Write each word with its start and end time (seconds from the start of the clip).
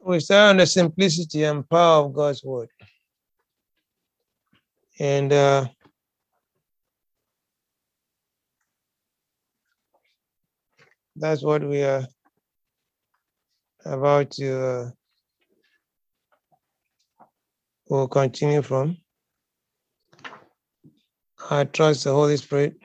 We 0.00 0.20
stand 0.20 0.50
on 0.50 0.56
the 0.58 0.66
simplicity 0.66 1.44
and 1.44 1.68
power 1.68 2.04
of 2.04 2.14
God's 2.14 2.44
word. 2.44 2.68
And 5.00 5.32
uh, 5.32 5.66
that's 11.16 11.42
what 11.42 11.62
we 11.62 11.82
are 11.82 12.06
about 13.84 14.30
to 14.32 14.66
uh, 14.66 14.90
we'll 17.88 18.08
continue 18.08 18.62
from. 18.62 18.96
I 21.50 21.64
trust 21.64 22.04
the 22.04 22.12
Holy 22.12 22.36
Spirit 22.36 22.76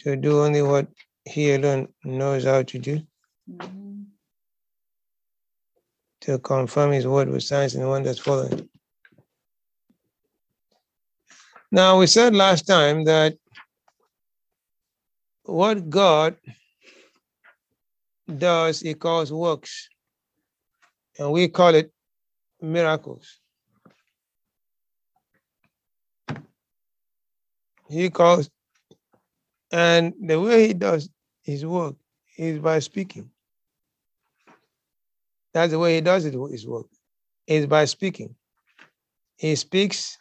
to 0.00 0.16
do 0.16 0.42
only 0.42 0.62
what 0.62 0.88
He 1.24 1.52
alone 1.54 1.88
knows 2.04 2.44
how 2.44 2.62
to 2.62 2.78
do, 2.78 3.00
Mhm. 3.50 3.83
To 6.24 6.38
confirm 6.38 6.90
His 6.90 7.06
word 7.06 7.28
with 7.28 7.42
signs 7.42 7.74
and 7.74 7.86
wonders 7.86 8.18
following. 8.18 8.66
Now, 11.70 11.98
we 11.98 12.06
said 12.06 12.34
last 12.34 12.66
time 12.66 13.04
that 13.04 13.36
what 15.42 15.90
God 15.90 16.36
does, 18.38 18.80
He 18.80 18.94
calls 18.94 19.30
works, 19.30 19.90
and 21.18 21.30
we 21.30 21.48
call 21.48 21.74
it 21.74 21.92
miracles. 22.62 23.40
He 27.90 28.08
calls, 28.08 28.48
and 29.70 30.14
the 30.22 30.40
way 30.40 30.68
He 30.68 30.72
does 30.72 31.10
His 31.42 31.66
work 31.66 31.96
is 32.38 32.60
by 32.60 32.78
speaking. 32.78 33.30
That's 35.54 35.70
the 35.70 35.78
way 35.78 35.94
He 35.94 36.00
does 36.00 36.24
it, 36.24 36.34
His 36.50 36.66
work, 36.66 36.86
is 37.46 37.66
by 37.66 37.84
speaking. 37.84 38.34
He 39.36 39.54
speaks, 39.54 40.18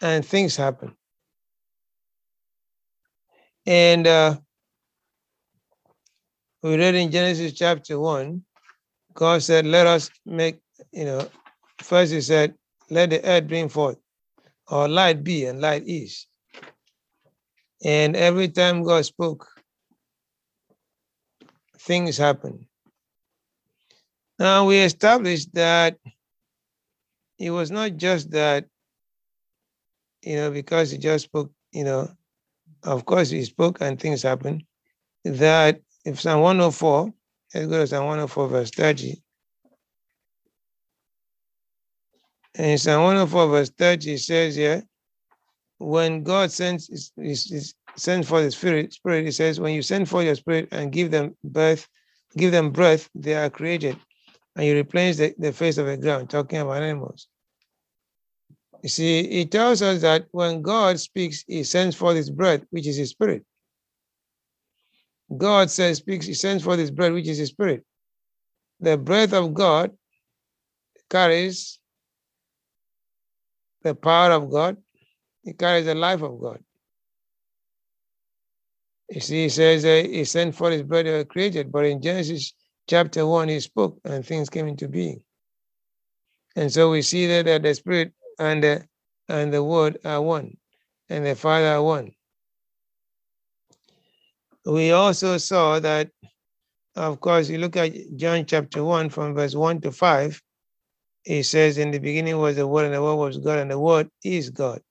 and 0.00 0.26
things 0.26 0.56
happen. 0.56 0.96
And 3.64 4.06
uh, 4.08 4.36
we 6.62 6.76
read 6.76 6.96
in 6.96 7.12
Genesis 7.12 7.52
chapter 7.52 7.98
1, 7.98 8.42
God 9.14 9.42
said, 9.42 9.66
Let 9.66 9.86
us 9.86 10.10
make, 10.26 10.60
you 10.90 11.04
know, 11.04 11.28
first 11.80 12.12
He 12.12 12.20
said, 12.20 12.54
Let 12.90 13.10
the 13.10 13.24
earth 13.24 13.46
bring 13.46 13.68
forth, 13.68 13.98
or 14.68 14.88
light 14.88 15.22
be, 15.22 15.44
and 15.44 15.60
light 15.60 15.84
is. 15.86 16.26
And 17.84 18.16
every 18.16 18.48
time 18.48 18.82
God 18.82 19.04
spoke, 19.04 19.46
things 21.78 22.16
happen. 22.16 22.66
Now 24.38 24.66
we 24.66 24.78
established 24.78 25.54
that 25.54 25.98
it 27.38 27.50
was 27.50 27.70
not 27.70 27.96
just 27.96 28.30
that, 28.32 28.66
you 30.22 30.36
know, 30.36 30.50
because 30.50 30.90
He 30.90 30.98
just 30.98 31.24
spoke, 31.24 31.50
you 31.72 31.84
know, 31.84 32.08
of 32.82 33.04
course 33.04 33.30
He 33.30 33.44
spoke 33.44 33.80
and 33.80 33.98
things 34.00 34.22
happened, 34.22 34.64
that 35.24 35.80
if 36.04 36.20
Psalm 36.20 36.40
104, 36.40 37.12
let's 37.54 37.66
go 37.66 37.78
to 37.78 37.86
Psalm 37.86 38.06
104, 38.06 38.48
verse 38.48 38.70
30. 38.70 39.22
And 42.56 42.80
Psalm 42.80 43.04
104, 43.04 43.48
verse 43.48 43.70
30 43.70 44.16
says 44.18 44.56
here, 44.56 44.82
when 45.78 46.22
God 46.22 46.50
sends 46.52 46.88
his, 46.88 47.12
his, 47.16 47.50
his- 47.50 47.74
sends 47.96 48.28
for 48.28 48.40
the 48.42 48.50
spirit, 48.50 48.92
spirit, 48.92 49.24
he 49.24 49.30
says, 49.30 49.60
when 49.60 49.74
you 49.74 49.82
send 49.82 50.08
for 50.08 50.22
your 50.22 50.34
spirit 50.34 50.68
and 50.72 50.92
give 50.92 51.10
them 51.10 51.36
birth, 51.44 51.86
give 52.36 52.52
them 52.52 52.70
breath, 52.70 53.10
they 53.14 53.34
are 53.34 53.50
created. 53.50 53.98
And 54.56 54.66
you 54.66 54.74
replenish 54.74 55.16
the, 55.16 55.34
the 55.38 55.52
face 55.52 55.78
of 55.78 55.86
the 55.86 55.96
ground, 55.96 56.28
talking 56.28 56.58
about 56.58 56.82
animals. 56.82 57.28
You 58.82 58.88
see, 58.88 59.20
it 59.20 59.50
tells 59.50 59.80
us 59.80 60.02
that 60.02 60.26
when 60.32 60.60
God 60.60 60.98
speaks, 60.98 61.44
he 61.46 61.62
sends 61.64 61.94
forth 61.94 62.16
his 62.16 62.30
breath, 62.30 62.62
which 62.70 62.86
is 62.86 62.96
his 62.96 63.10
spirit. 63.10 63.44
God 65.36 65.70
says, 65.70 65.98
speaks, 65.98 66.26
he 66.26 66.34
sends 66.34 66.62
forth 66.64 66.78
his 66.78 66.90
breath, 66.90 67.12
which 67.12 67.28
is 67.28 67.38
his 67.38 67.50
spirit. 67.50 67.84
The 68.80 68.98
breath 68.98 69.32
of 69.32 69.54
God 69.54 69.92
carries 71.08 71.78
the 73.82 73.94
power 73.94 74.32
of 74.32 74.50
God, 74.50 74.76
it 75.44 75.58
carries 75.58 75.86
the 75.86 75.94
life 75.94 76.22
of 76.22 76.40
God. 76.40 76.62
You 79.08 79.20
see, 79.20 79.42
he 79.44 79.48
says 79.48 79.84
uh, 79.84 80.08
he 80.08 80.24
sent 80.24 80.54
forth 80.54 80.72
his 80.72 80.82
breath, 80.82 81.04
they 81.04 81.12
were 81.12 81.24
created, 81.24 81.70
but 81.70 81.84
in 81.84 82.00
Genesis 82.00 82.54
chapter 82.88 83.26
1, 83.26 83.48
he 83.48 83.60
spoke 83.60 83.98
and 84.04 84.24
things 84.24 84.50
came 84.50 84.66
into 84.68 84.88
being. 84.88 85.22
And 86.56 86.72
so 86.72 86.90
we 86.90 87.02
see 87.02 87.26
that, 87.28 87.46
that 87.46 87.62
the 87.62 87.74
spirit 87.74 88.12
and 88.38 88.62
the 88.62 88.84
and 89.28 89.52
the 89.52 89.62
word 89.62 89.98
are 90.04 90.20
one, 90.20 90.56
and 91.08 91.24
the 91.24 91.34
Father 91.34 91.68
are 91.68 91.82
one. 91.82 92.12
We 94.66 94.92
also 94.92 95.38
saw 95.38 95.80
that, 95.80 96.10
of 96.96 97.20
course, 97.20 97.48
you 97.48 97.58
look 97.58 97.76
at 97.76 97.92
John 98.16 98.44
chapter 98.44 98.84
1 98.84 99.10
from 99.10 99.34
verse 99.34 99.54
1 99.54 99.80
to 99.82 99.92
5, 99.92 100.42
He 101.24 101.42
says, 101.42 101.78
In 101.78 101.92
the 101.92 101.98
beginning 101.98 102.38
was 102.38 102.56
the 102.56 102.66
Word, 102.66 102.86
and 102.86 102.94
the 102.94 103.02
Word 103.02 103.14
was 103.14 103.38
God, 103.38 103.58
and 103.58 103.70
the 103.70 103.78
Word 103.78 104.10
is 104.22 104.50
God. 104.50 104.82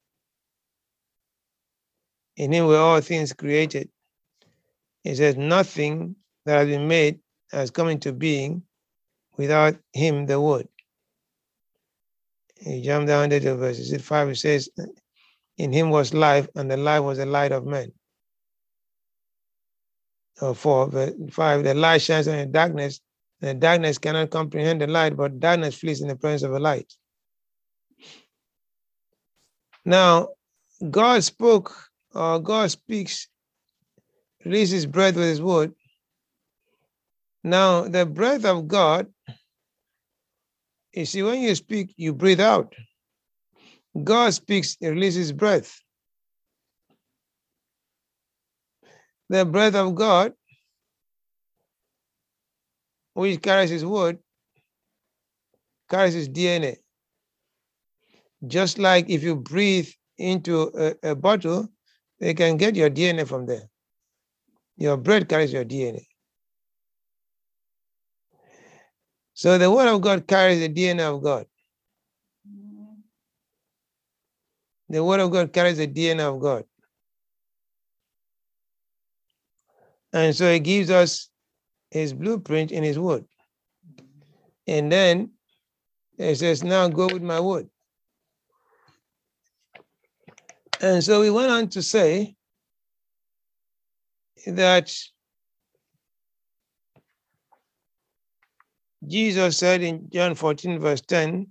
In 2.37 2.51
Him 2.51 2.65
were 2.65 2.77
all 2.77 3.01
things 3.01 3.33
created. 3.33 3.89
He 5.03 5.13
says, 5.15 5.35
Nothing 5.37 6.15
that 6.45 6.57
has 6.57 6.67
been 6.67 6.87
made 6.87 7.19
has 7.51 7.71
come 7.71 7.89
into 7.89 8.13
being 8.13 8.63
without 9.37 9.75
Him, 9.93 10.25
the 10.25 10.39
Word. 10.39 10.67
You 12.61 12.81
jump 12.83 13.07
down 13.07 13.29
to 13.29 13.55
verse 13.55 13.79
is 13.79 13.91
it 13.91 14.01
5, 14.01 14.29
it 14.29 14.35
says, 14.35 14.69
In 15.57 15.71
Him 15.73 15.89
was 15.89 16.13
life, 16.13 16.47
and 16.55 16.69
the 16.69 16.77
life 16.77 17.03
was 17.03 17.17
the 17.17 17.25
light 17.25 17.51
of 17.51 17.65
men. 17.65 17.91
Or 20.41 20.55
4, 20.55 20.89
verse 20.89 21.13
5, 21.31 21.63
the 21.63 21.73
light 21.73 22.01
shines 22.01 22.27
on 22.27 22.37
the 22.37 22.45
darkness, 22.45 23.01
and 23.41 23.49
the 23.49 23.53
darkness 23.55 23.97
cannot 23.97 24.29
comprehend 24.29 24.81
the 24.81 24.87
light, 24.87 25.17
but 25.17 25.39
darkness 25.39 25.75
flees 25.75 26.01
in 26.01 26.07
the 26.07 26.15
presence 26.15 26.43
of 26.43 26.51
the 26.51 26.59
light. 26.59 26.93
Now, 29.83 30.29
God 30.89 31.23
spoke, 31.23 31.73
or 32.13 32.39
God 32.39 32.69
speaks, 32.69 33.27
releases 34.45 34.85
breath 34.85 35.15
with 35.15 35.25
his 35.25 35.41
word. 35.41 35.73
Now, 37.43 37.87
the 37.87 38.05
breath 38.05 38.45
of 38.45 38.67
God, 38.67 39.07
you 40.93 41.05
see, 41.05 41.23
when 41.23 41.41
you 41.41 41.55
speak, 41.55 41.93
you 41.97 42.13
breathe 42.13 42.41
out. 42.41 42.75
God 44.03 44.33
speaks, 44.33 44.77
he 44.79 44.87
releases 44.87 45.31
breath. 45.31 45.81
The 49.29 49.45
breath 49.45 49.75
of 49.75 49.95
God, 49.95 50.33
which 53.13 53.41
carries 53.41 53.69
his 53.69 53.85
word, 53.85 54.19
carries 55.89 56.13
his 56.13 56.29
DNA. 56.29 56.77
Just 58.47 58.77
like 58.77 59.09
if 59.09 59.23
you 59.23 59.35
breathe 59.35 59.89
into 60.17 60.71
a, 60.77 61.11
a 61.11 61.15
bottle, 61.15 61.69
they 62.19 62.33
can 62.33 62.57
get 62.57 62.75
your 62.75 62.89
DNA 62.89 63.27
from 63.27 63.45
there. 63.45 63.69
Your 64.77 64.97
breath 64.97 65.27
carries 65.27 65.53
your 65.53 65.65
DNA. 65.65 66.05
So 69.41 69.57
the 69.57 69.71
word 69.71 69.87
of 69.87 70.01
God 70.01 70.27
carries 70.27 70.59
the 70.59 70.69
DNA 70.69 71.15
of 71.15 71.23
God. 71.23 71.47
The 74.87 75.03
word 75.03 75.19
of 75.19 75.31
God 75.31 75.51
carries 75.51 75.79
the 75.79 75.87
DNA 75.87 76.31
of 76.31 76.39
God. 76.39 76.63
And 80.13 80.35
so 80.35 80.53
he 80.53 80.59
gives 80.59 80.91
us 80.91 81.31
his 81.89 82.13
blueprint 82.13 82.71
in 82.71 82.83
his 82.83 82.99
word. 82.99 83.25
And 84.67 84.91
then 84.91 85.31
he 86.19 86.35
says, 86.35 86.63
now 86.63 86.87
go 86.87 87.07
with 87.07 87.23
my 87.23 87.39
word. 87.39 87.67
And 90.81 91.03
so 91.03 91.19
we 91.19 91.31
went 91.31 91.51
on 91.51 91.67
to 91.69 91.81
say 91.81 92.35
that 94.45 94.95
Jesus 99.07 99.57
said 99.57 99.81
in 99.81 100.09
John 100.11 100.35
14, 100.35 100.79
verse 100.79 101.01
10, 101.01 101.47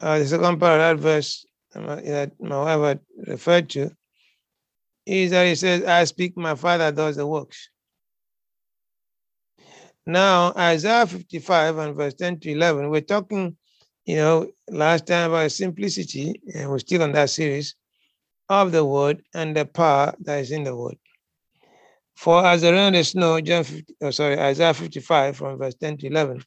uh, 0.00 0.18
the 0.18 0.26
second 0.26 0.58
that 0.58 0.98
verse 0.98 1.46
um, 1.74 1.88
uh, 1.88 1.96
that 1.96 2.32
my 2.40 2.76
wife 2.76 2.98
referred 3.26 3.70
to, 3.70 3.90
is 5.06 5.30
that 5.30 5.46
he 5.46 5.54
says, 5.54 5.84
I 5.84 6.04
speak, 6.04 6.36
my 6.36 6.54
Father 6.54 6.92
does 6.92 7.16
the 7.16 7.26
works. 7.26 7.68
Now, 10.06 10.52
Isaiah 10.56 11.06
55 11.06 11.78
and 11.78 11.96
verse 11.96 12.14
10 12.14 12.40
to 12.40 12.50
11, 12.50 12.90
we're 12.90 13.00
talking, 13.02 13.56
you 14.04 14.16
know, 14.16 14.50
last 14.68 15.06
time 15.06 15.30
about 15.30 15.52
simplicity, 15.52 16.40
and 16.54 16.70
we're 16.70 16.80
still 16.80 17.02
on 17.02 17.12
that 17.12 17.30
series 17.30 17.76
of 18.48 18.72
the 18.72 18.84
word 18.84 19.22
and 19.34 19.56
the 19.56 19.64
power 19.64 20.14
that 20.20 20.40
is 20.40 20.50
in 20.50 20.64
the 20.64 20.74
word. 20.74 20.96
For 22.16 22.44
as 22.44 22.62
the 22.62 22.72
rain 22.72 22.94
and 22.94 22.96
the 22.96 23.04
snow, 23.04 23.40
John 23.40 23.64
50, 23.64 23.94
oh, 24.02 24.10
sorry, 24.10 24.38
Isaiah 24.38 24.74
55 24.74 25.36
from 25.36 25.58
verse 25.58 25.74
10 25.74 25.98
to 25.98 26.06
11, 26.06 26.44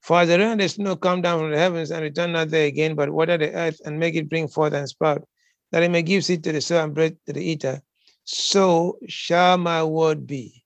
For 0.00 0.20
as 0.20 0.28
the 0.28 0.38
rain 0.38 0.48
and 0.48 0.60
the 0.60 0.68
snow 0.68 0.96
come 0.96 1.22
down 1.22 1.40
from 1.40 1.50
the 1.50 1.58
heavens 1.58 1.90
and 1.90 2.02
return 2.02 2.32
not 2.32 2.50
there 2.50 2.66
again, 2.66 2.94
but 2.94 3.10
water 3.10 3.38
the 3.38 3.52
earth 3.52 3.80
and 3.84 3.98
make 3.98 4.14
it 4.14 4.28
bring 4.28 4.48
forth 4.48 4.74
and 4.74 4.88
sprout, 4.88 5.26
that 5.72 5.82
it 5.82 5.90
may 5.90 6.02
give 6.02 6.24
seed 6.24 6.44
to 6.44 6.52
the 6.52 6.60
sower 6.60 6.84
and 6.84 6.94
bread 6.94 7.16
to 7.26 7.32
the 7.32 7.42
eater, 7.42 7.80
so 8.24 8.98
shall 9.08 9.56
my 9.56 9.82
word 9.82 10.26
be 10.26 10.62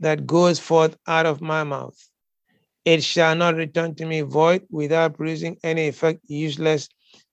that 0.00 0.26
goes 0.26 0.58
forth 0.58 0.96
out 1.06 1.26
of 1.26 1.40
my 1.40 1.64
mouth. 1.64 1.96
It 2.84 3.02
shall 3.02 3.34
not 3.34 3.56
return 3.56 3.94
to 3.96 4.06
me 4.06 4.20
void 4.20 4.62
without 4.70 5.16
producing 5.16 5.58
any 5.64 5.88
effect 5.88 6.20
useless, 6.28 6.88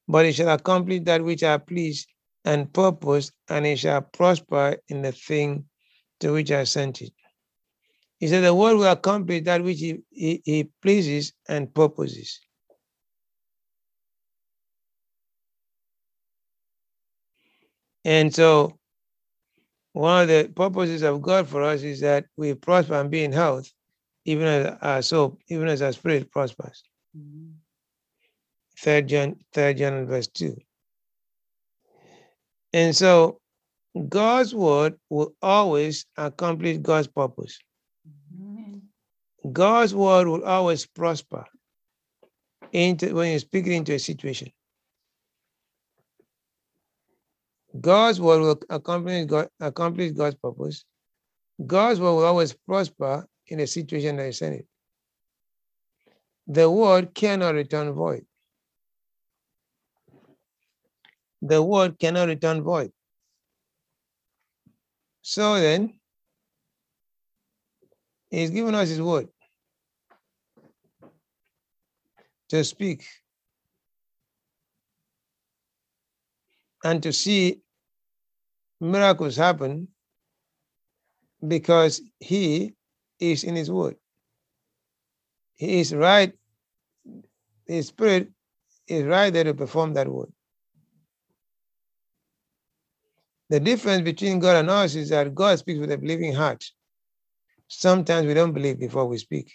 but 0.07 0.25
it 0.25 0.33
shall 0.33 0.49
accomplish 0.49 1.01
that 1.03 1.23
which 1.23 1.43
I 1.43 1.57
please 1.57 2.07
and 2.45 2.71
purpose, 2.73 3.31
and 3.49 3.65
it 3.65 3.79
shall 3.79 4.01
prosper 4.01 4.77
in 4.89 5.01
the 5.01 5.11
thing 5.11 5.65
to 6.19 6.33
which 6.33 6.51
I 6.51 6.63
sent 6.63 7.01
it. 7.01 7.13
He 8.19 8.27
said, 8.27 8.41
The 8.41 8.53
word 8.53 8.75
will 8.75 8.91
accomplish 8.91 9.43
that 9.43 9.63
which 9.63 9.79
he, 9.79 9.99
he, 10.09 10.41
he 10.45 10.69
pleases 10.81 11.33
and 11.47 11.73
purposes. 11.73 12.39
And 18.05 18.33
so, 18.33 18.77
one 19.93 20.23
of 20.23 20.27
the 20.27 20.51
purposes 20.53 21.03
of 21.03 21.21
God 21.21 21.47
for 21.47 21.63
us 21.63 21.83
is 21.83 22.01
that 22.01 22.25
we 22.35 22.53
prosper 22.53 22.95
and 22.95 23.11
be 23.11 23.23
in 23.23 23.31
health, 23.31 23.71
even 24.25 24.47
as 24.47 24.77
our 24.81 25.01
soul, 25.01 25.37
even 25.47 25.67
as 25.67 25.81
our 25.81 25.93
spirit 25.93 26.31
prospers. 26.31 26.83
Mm-hmm. 27.17 27.51
Third 28.79 29.07
John, 29.07 29.35
third 29.53 29.77
John 29.77 30.05
verse 30.07 30.27
two. 30.27 30.57
And 32.73 32.95
so 32.95 33.39
God's 34.09 34.55
word 34.55 34.95
will 35.09 35.35
always 35.41 36.05
accomplish 36.17 36.77
God's 36.77 37.07
purpose. 37.07 37.59
God's 39.51 39.93
word 39.93 40.27
will 40.27 40.43
always 40.43 40.85
prosper 40.85 41.45
into 42.71 43.13
when 43.13 43.33
you 43.33 43.39
speak 43.39 43.67
it 43.67 43.73
into 43.73 43.93
a 43.93 43.99
situation. 43.99 44.51
God's 47.79 48.19
word 48.19 48.41
will 48.41 48.59
accomplish, 48.69 49.25
God, 49.25 49.49
accomplish 49.59 50.11
God's 50.11 50.35
purpose. 50.35 50.85
God's 51.65 51.99
word 51.99 52.13
will 52.13 52.25
always 52.25 52.53
prosper 52.53 53.27
in 53.47 53.59
a 53.59 53.67
situation 53.67 54.17
that 54.17 54.27
is 54.27 54.41
in 54.41 54.53
it. 54.53 54.67
The 56.47 56.69
word 56.69 57.13
cannot 57.13 57.55
return 57.55 57.91
void. 57.93 58.25
The 61.45 61.61
word 61.61 61.99
cannot 61.99 62.29
return 62.29 62.63
void. 62.63 62.91
So 65.21 65.59
then, 65.59 65.99
He's 68.29 68.49
given 68.49 68.73
us 68.75 68.89
His 68.89 69.01
word 69.01 69.27
to 72.49 72.63
speak 72.63 73.03
and 76.83 77.01
to 77.01 77.11
see 77.11 77.61
miracles 78.79 79.35
happen 79.35 79.87
because 81.47 82.01
he 82.19 82.73
is 83.19 83.43
in 83.43 83.55
his 83.55 83.71
word. 83.71 83.95
He 85.55 85.79
is 85.79 85.95
right, 85.95 86.33
his 87.65 87.87
spirit 87.87 88.29
is 88.87 89.05
right 89.05 89.33
there 89.33 89.45
to 89.45 89.53
perform 89.53 89.93
that 89.93 90.07
word. 90.07 90.31
The 93.53 93.59
difference 93.59 94.01
between 94.01 94.39
God 94.39 94.55
and 94.55 94.67
us 94.71 94.95
is 94.95 95.09
that 95.09 95.35
God 95.35 95.59
speaks 95.59 95.79
with 95.79 95.91
a 95.91 95.97
believing 95.99 96.33
heart. 96.33 96.65
Sometimes 97.67 98.25
we 98.25 98.33
don't 98.33 98.51
believe 98.51 98.79
before 98.79 99.05
we 99.05 99.19
speak. 99.19 99.53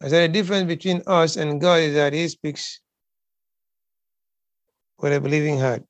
I 0.00 0.08
said 0.08 0.30
the 0.30 0.32
difference 0.32 0.66
between 0.66 1.02
us 1.06 1.36
and 1.36 1.60
God 1.60 1.80
is 1.80 1.94
that 1.94 2.14
He 2.14 2.26
speaks 2.28 2.80
with 4.98 5.12
a 5.12 5.20
believing 5.20 5.60
heart. 5.60 5.82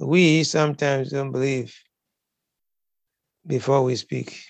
We 0.00 0.42
sometimes 0.42 1.10
don't 1.10 1.30
believe 1.30 1.72
before 3.46 3.84
we 3.84 3.94
speak. 3.94 4.42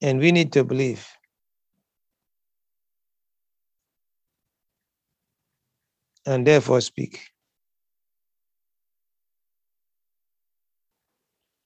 And 0.00 0.18
we 0.18 0.32
need 0.32 0.50
to 0.54 0.64
believe. 0.64 1.06
And 6.26 6.46
therefore 6.46 6.80
speak. 6.80 7.20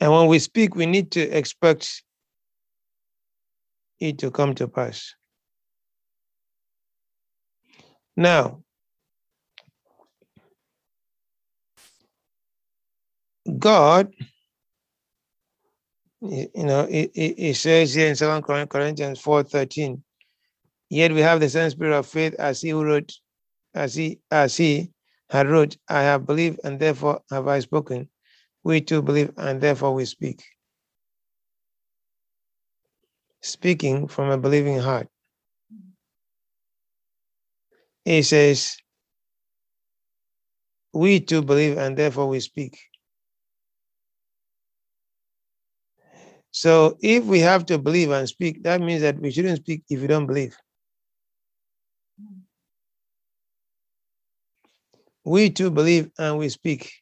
And 0.01 0.13
when 0.13 0.27
we 0.27 0.39
speak, 0.39 0.75
we 0.75 0.87
need 0.87 1.11
to 1.13 1.21
expect 1.21 2.03
it 4.01 4.19
to 4.19 4.31
come 4.31 4.55
to 4.55 4.69
pass. 4.69 5.15
Now, 8.17 8.63
God, 13.59 14.13
you 16.21 16.49
know, 16.55 16.87
it, 16.91 17.57
says 17.57 17.95
here 17.95 18.09
in 18.09 18.17
2 18.17 18.43
Corinthians 18.43 19.21
4 19.21 19.43
13, 19.43 20.03
yet 20.91 21.13
we 21.13 21.21
have 21.21 21.41
the 21.41 21.49
same 21.49 21.71
spirit 21.71 21.97
of 21.97 22.07
faith 22.07 22.35
as 22.35 22.61
he 22.61 22.71
who 22.71 22.85
wrote, 22.85 23.13
as 23.75 23.95
he, 23.95 24.21
as 24.31 24.57
he 24.57 24.93
had 25.31 25.49
wrote, 25.49 25.77
I 25.89 26.03
have 26.03 26.27
believed 26.27 26.61
and 26.65 26.79
therefore 26.81 27.23
have 27.31 27.49
I 27.49 27.61
spoken. 27.61 28.09
We 28.65 28.81
too 28.81 29.03
believe 29.03 29.33
and 29.37 29.61
therefore 29.61 29.95
we 29.95 30.05
speak. 30.05 30.43
Speaking 33.43 34.07
from 34.09 34.31
a 34.31 34.39
believing 34.39 34.79
heart. 34.79 35.09
He 38.05 38.23
says, 38.23 38.77
We 40.93 41.21
too 41.21 41.43
believe 41.43 41.79
and 41.79 41.97
therefore 41.97 42.29
we 42.29 42.41
speak. 42.41 42.79
So 46.51 46.99
if 47.01 47.25
we 47.25 47.41
have 47.41 47.65
to 47.67 47.79
believe 47.79 48.11
and 48.11 48.29
speak, 48.29 48.63
that 48.65 48.81
means 48.81 49.03
that 49.03 49.21
we 49.21 49.31
shouldn't 49.31 49.59
speak 49.59 49.85
if 49.89 50.01
we 50.01 50.07
don't 50.07 50.27
believe. 50.27 50.57
We 55.25 55.51
too 55.51 55.71
believe 55.71 56.11
and 56.19 56.39
we 56.39 56.49
speak. 56.49 56.93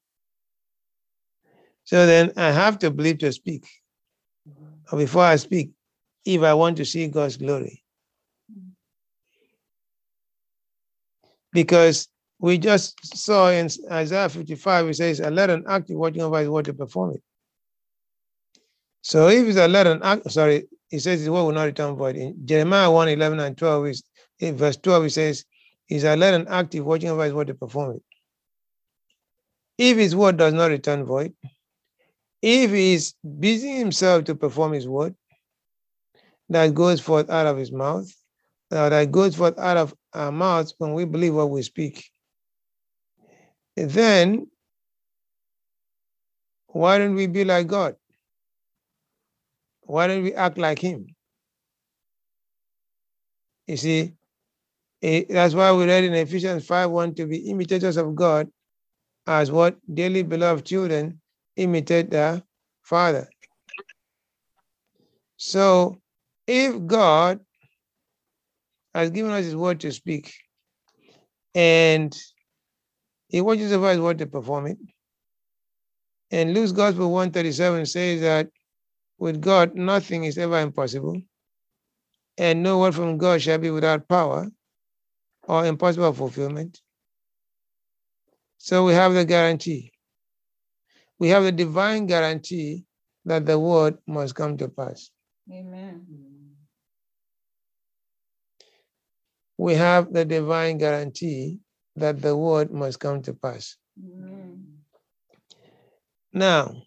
So 1.85 2.07
then 2.07 2.33
I 2.37 2.50
have 2.50 2.78
to 2.81 2.90
believe 2.90 3.19
to 3.19 3.33
speak. 3.33 3.66
Or 4.90 4.99
before 4.99 5.25
I 5.25 5.37
speak, 5.37 5.71
if 6.25 6.42
I 6.42 6.54
want 6.54 6.76
to 6.78 6.85
see 6.85 7.07
God's 7.09 7.37
glory. 7.37 7.83
Because 11.52 12.09
we 12.38 12.59
just 12.59 13.16
saw 13.16 13.50
in 13.50 13.69
Isaiah 13.90 14.28
55, 14.28 14.88
it 14.88 14.95
says, 14.95 15.21
I 15.21 15.31
let 15.31 15.50
an 15.50 15.64
active 15.66 15.97
watching 15.97 16.23
over 16.23 16.38
his 16.38 16.49
word 16.49 16.66
to 16.66 16.75
perform 16.75 17.14
it. 17.14 17.23
So 19.02 19.28
if 19.28 19.47
it's 19.47 19.57
a 19.57 19.66
let 19.66 19.87
an 19.87 20.00
act, 20.02 20.31
sorry, 20.31 20.69
it 20.90 21.00
says 21.00 21.21
his 21.21 21.31
word 21.31 21.45
will 21.45 21.52
not 21.52 21.64
return 21.64 21.97
void. 21.97 22.16
In 22.16 22.37
Jeremiah 22.45 22.90
1, 22.90 23.09
11 23.09 23.40
and 23.40 23.57
12, 23.57 23.87
is, 23.87 24.02
in 24.40 24.57
verse 24.57 24.76
12, 24.76 25.04
it 25.07 25.11
says, 25.11 25.45
Is 25.88 26.04
a 26.04 26.16
let 26.16 26.35
an 26.35 26.47
active 26.49 26.85
watching 26.85 27.09
over 27.09 27.25
his 27.25 27.33
word 27.33 27.47
to 27.47 27.54
perform 27.54 27.97
it. 27.97 28.02
If 29.78 29.97
his 29.97 30.16
word 30.16 30.37
does 30.37 30.52
not 30.52 30.70
return 30.70 31.04
void, 31.04 31.35
if 32.42 32.70
he 32.73 32.94
is 32.94 33.14
busy 33.38 33.76
himself 33.78 34.25
to 34.25 34.35
perform 34.35 34.73
his 34.73 34.88
word 34.88 35.14
that 36.49 36.75
goes 36.75 37.00
forth 37.00 37.30
out 37.30 37.47
of 37.47 37.56
his 37.56 37.70
mouth, 37.70 38.12
uh, 38.73 38.88
that 38.88 39.12
goes 39.12 39.37
forth 39.37 39.58
out 39.58 39.76
of 39.76 39.94
our 40.12 40.32
mouths 40.32 40.75
when 40.78 40.94
we 40.94 41.04
believe 41.04 41.35
what 41.35 41.50
we 41.50 41.62
speak, 41.62 42.11
then 43.76 44.49
why 46.66 46.99
don't 46.99 47.14
we 47.14 47.26
be 47.26 47.44
like 47.44 47.66
God? 47.66 47.94
Why 49.82 50.06
don't 50.06 50.23
we 50.23 50.35
act 50.35 50.58
like 50.58 50.78
him? 50.78 51.06
You 53.66 53.76
see, 53.76 54.12
it, 55.00 55.28
that's 55.28 55.54
why 55.54 55.73
we 55.73 55.87
read 55.87 56.04
in 56.04 56.14
Ephesians 56.14 56.66
5 56.66 56.90
1 56.90 57.14
to 57.14 57.26
be 57.26 57.50
imitators 57.50 57.97
of 57.97 58.14
God 58.14 58.49
as 59.28 59.52
what 59.52 59.76
dearly 59.94 60.23
beloved 60.23 60.64
children 60.64 61.20
imitate 61.56 62.11
their 62.11 62.42
father. 62.82 63.28
So 65.37 66.00
if 66.47 66.87
God 66.87 67.40
has 68.94 69.11
given 69.11 69.30
us 69.30 69.44
his 69.44 69.54
word 69.54 69.80
to 69.80 69.92
speak 69.92 70.32
and 71.54 72.18
he 73.28 73.42
watches 73.42 73.70
over 73.70 73.90
his 73.90 74.00
word 74.00 74.16
to 74.18 74.26
perform 74.26 74.68
it, 74.68 74.78
and 76.30 76.54
Luke's 76.54 76.73
Gospel 76.73 77.11
137 77.12 77.85
says 77.85 78.23
that 78.23 78.49
with 79.18 79.42
God 79.42 79.75
nothing 79.75 80.25
is 80.25 80.38
ever 80.38 80.58
impossible, 80.58 81.20
and 82.38 82.62
no 82.62 82.78
word 82.78 82.94
from 82.94 83.18
God 83.18 83.42
shall 83.42 83.58
be 83.58 83.70
without 83.70 84.08
power 84.08 84.49
or 85.42 85.66
impossible 85.66 86.14
fulfillment. 86.14 86.80
So 88.59 88.85
we 88.85 88.93
have 88.93 89.15
the 89.15 89.25
guarantee 89.25 89.93
we 91.19 91.29
have 91.29 91.43
the 91.43 91.53
divine 91.53 92.07
guarantee 92.07 92.85
that 93.25 93.45
the 93.45 93.59
word 93.59 93.99
must 94.07 94.35
come 94.35 94.57
to 94.59 94.69
pass. 94.69 95.11
Amen. 95.50 96.07
We 99.57 99.75
have 99.75 100.12
the 100.12 100.25
divine 100.25 100.79
guarantee 100.79 101.59
that 101.97 102.23
the 102.23 102.37
word 102.37 102.71
must 102.71 103.00
come 103.00 103.23
to 103.23 103.35
pass. 103.35 103.77
Amen. 103.99 104.65
Now, 106.33 106.83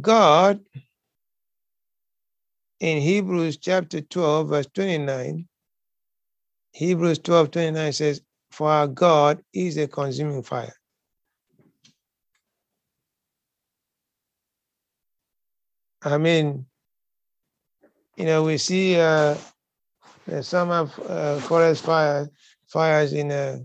God 0.00 0.60
in 2.80 3.02
Hebrews 3.02 3.58
chapter 3.58 4.00
12, 4.00 4.48
verse 4.48 4.66
29, 4.72 5.46
Hebrews 6.76 7.20
12, 7.20 7.52
29 7.52 7.92
says, 7.94 8.20
For 8.50 8.68
our 8.68 8.86
God 8.86 9.42
is 9.54 9.78
a 9.78 9.88
consuming 9.88 10.42
fire. 10.42 10.74
I 16.02 16.18
mean, 16.18 16.66
you 18.18 18.26
know, 18.26 18.44
we 18.44 18.58
see 18.58 19.00
uh, 19.00 19.38
the 20.26 20.42
summer 20.42 20.90
uh, 21.08 21.40
forest 21.40 21.82
fire, 21.82 22.28
fires 22.66 23.14
in 23.14 23.30
a 23.30 23.60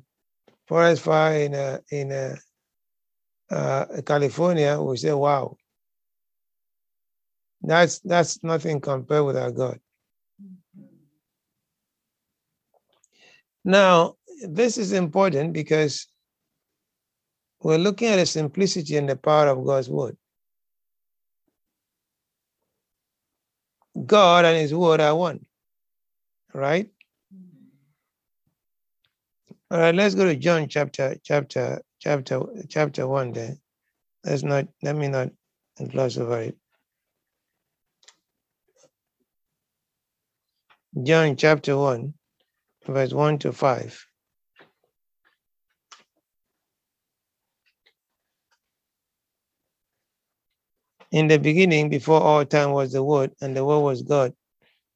forest 0.65 1.01
fire 1.01 1.41
in 1.41 1.53
a, 1.53 1.81
in 1.91 2.13
a, 2.13 2.35
uh, 3.53 4.01
California. 4.05 4.81
We 4.81 4.95
say, 4.95 5.11
wow, 5.11 5.57
that's 7.61 7.99
that's 7.99 8.41
nothing 8.41 8.79
compared 8.79 9.25
with 9.25 9.35
our 9.35 9.51
God. 9.51 9.81
Now, 13.63 14.15
this 14.47 14.77
is 14.77 14.91
important 14.91 15.53
because 15.53 16.07
we're 17.61 17.77
looking 17.77 18.07
at 18.07 18.15
the 18.15 18.25
simplicity 18.25 18.97
and 18.97 19.07
the 19.07 19.15
power 19.15 19.47
of 19.47 19.65
God's 19.65 19.89
word. 19.89 20.17
God 24.05 24.45
and 24.45 24.57
his 24.57 24.73
word 24.73 24.99
are 24.99 25.15
one. 25.15 25.45
Right? 26.53 26.89
All 29.69 29.79
right, 29.79 29.95
let's 29.95 30.15
go 30.15 30.25
to 30.25 30.35
John 30.35 30.67
chapter 30.67 31.15
chapter 31.23 31.81
chapter 31.99 32.41
chapter 32.67 33.07
1 33.07 33.31
there. 33.31 33.57
Let's 34.25 34.43
not 34.43 34.67
let 34.83 34.95
me 34.95 35.07
not 35.07 35.29
gloss 35.91 36.17
over 36.17 36.41
it. 36.41 36.57
John 41.03 41.37
chapter 41.37 41.77
1, 41.77 42.13
verse 42.87 43.13
1 43.13 43.39
to 43.39 43.53
5. 43.53 44.07
In 51.11 51.27
the 51.27 51.39
beginning, 51.39 51.89
before 51.89 52.21
all 52.21 52.45
time 52.45 52.71
was 52.71 52.93
the 52.93 53.03
Word, 53.03 53.31
and 53.41 53.57
the 53.57 53.65
Word 53.65 53.81
was 53.81 54.03
God, 54.03 54.33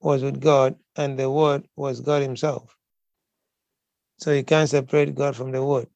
was 0.02 0.24
with 0.24 0.42
God, 0.42 0.76
and 0.96 1.20
the 1.20 1.30
Word 1.32 1.68
was 1.76 2.02
God 2.02 2.22
Himself. 2.24 2.76
So 4.20 4.32
you 4.34 4.44
can't 4.44 4.70
separate 4.70 5.16
God 5.16 5.36
from 5.36 5.52
the 5.52 5.64
Word. 5.64 5.88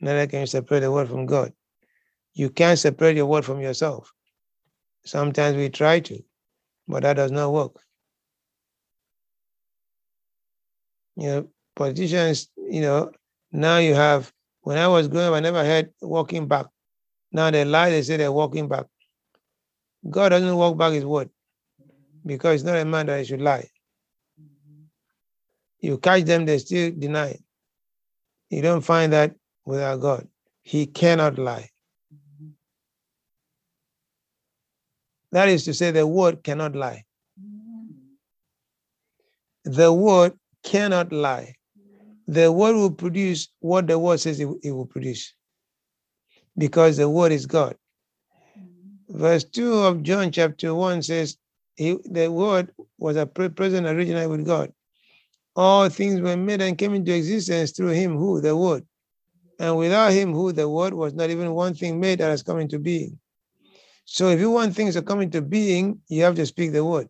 Neither 0.00 0.26
can 0.26 0.40
you 0.40 0.46
separate 0.46 0.80
the 0.80 0.92
Word 0.92 1.08
from 1.08 1.26
God. 1.26 1.52
You 2.34 2.50
can't 2.50 2.78
separate 2.78 3.16
your 3.16 3.26
Word 3.26 3.44
from 3.44 3.60
yourself. 3.60 4.12
Sometimes 5.06 5.56
we 5.56 5.70
try 5.70 6.00
to, 6.00 6.22
but 6.88 7.04
that 7.04 7.14
does 7.16 7.32
not 7.32 7.52
work. 7.52 7.76
You 11.16 11.26
know, 11.26 11.48
politicians, 11.74 12.50
you 12.56 12.82
know, 12.82 13.10
now 13.52 13.78
you 13.78 13.94
have, 13.94 14.32
when 14.62 14.78
I 14.78 14.86
was 14.88 15.08
growing 15.08 15.28
up, 15.28 15.34
I 15.34 15.40
never 15.40 15.64
heard 15.64 15.90
walking 16.00 16.46
back. 16.46 16.66
Now 17.32 17.50
they 17.50 17.64
lie, 17.64 17.90
they 17.90 18.02
say 18.02 18.16
they're 18.16 18.32
walking 18.32 18.68
back. 18.68 18.86
God 20.08 20.30
doesn't 20.30 20.56
walk 20.56 20.76
back 20.76 20.92
his 20.92 21.04
word 21.04 21.30
because 22.24 22.56
it's 22.56 22.64
not 22.64 22.76
a 22.76 22.84
man 22.84 23.06
that 23.06 23.18
he 23.18 23.24
should 23.24 23.40
lie. 23.40 23.68
You 25.80 25.98
catch 25.98 26.24
them, 26.24 26.44
they 26.44 26.58
still 26.58 26.92
deny. 26.96 27.28
It. 27.28 27.42
You 28.50 28.62
don't 28.62 28.80
find 28.82 29.12
that 29.12 29.34
without 29.64 30.00
God. 30.00 30.28
He 30.62 30.86
cannot 30.86 31.38
lie. 31.38 31.70
That 35.32 35.48
is 35.48 35.64
to 35.64 35.74
say, 35.74 35.90
the 35.90 36.06
word 36.06 36.42
cannot 36.42 36.74
lie. 36.74 37.04
The 39.64 39.92
word 39.92 40.32
cannot 40.66 41.12
lie. 41.12 41.54
The 42.28 42.50
word 42.50 42.74
will 42.74 42.90
produce 42.90 43.48
what 43.60 43.86
the 43.86 43.98
word 43.98 44.20
says 44.20 44.40
it, 44.40 44.48
it 44.62 44.72
will 44.72 44.86
produce 44.86 45.32
because 46.58 46.96
the 46.96 47.08
word 47.08 47.32
is 47.32 47.46
God 47.46 47.76
verse 49.08 49.44
2 49.44 49.74
of 49.74 50.02
John 50.02 50.30
chapter 50.30 50.74
1 50.74 51.02
says, 51.02 51.36
he, 51.76 51.98
the 52.04 52.30
word 52.30 52.72
was 52.98 53.16
a 53.16 53.26
present 53.26 53.86
originally 53.86 54.26
with 54.26 54.46
God. 54.46 54.72
All 55.54 55.88
things 55.88 56.20
were 56.20 56.36
made 56.36 56.60
and 56.60 56.76
came 56.76 56.94
into 56.94 57.14
existence 57.14 57.72
through 57.72 57.90
him 57.90 58.16
who, 58.16 58.40
the 58.40 58.56
word. 58.56 58.86
And 59.58 59.76
without 59.76 60.12
him 60.12 60.34
who, 60.34 60.52
the 60.52 60.68
word, 60.68 60.92
was 60.92 61.14
not 61.14 61.30
even 61.30 61.52
one 61.52 61.74
thing 61.74 61.98
made 61.98 62.18
that 62.18 62.28
has 62.28 62.42
come 62.42 62.58
into 62.58 62.78
being. 62.78 63.18
So 64.04 64.28
if 64.28 64.38
you 64.38 64.50
want 64.50 64.74
things 64.74 64.94
to 64.94 65.02
come 65.02 65.20
into 65.20 65.40
being, 65.40 66.00
you 66.08 66.22
have 66.22 66.34
to 66.36 66.46
speak 66.46 66.72
the 66.72 66.84
word. 66.84 67.08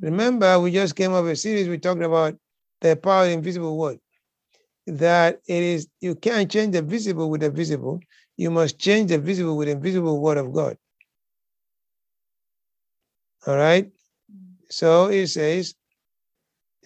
Remember, 0.00 0.58
we 0.60 0.72
just 0.72 0.94
came 0.94 1.12
up 1.12 1.24
a 1.24 1.34
series, 1.34 1.68
we 1.68 1.78
talked 1.78 2.02
about 2.02 2.36
the 2.80 2.96
power 2.96 3.22
of 3.22 3.28
the 3.28 3.34
invisible 3.34 3.76
word. 3.76 3.98
That 4.86 5.40
it 5.46 5.62
is, 5.62 5.88
you 6.00 6.14
can't 6.14 6.50
change 6.50 6.72
the 6.72 6.82
visible 6.82 7.30
with 7.30 7.42
the 7.42 7.50
visible. 7.50 8.00
You 8.36 8.50
must 8.50 8.78
change 8.78 9.10
the 9.10 9.18
visible 9.18 9.56
with 9.56 9.68
the 9.68 9.72
invisible 9.72 10.20
word 10.20 10.38
of 10.38 10.52
God. 10.52 10.76
All 13.46 13.56
right. 13.56 13.90
So 14.70 15.06
it 15.06 15.28
says 15.28 15.74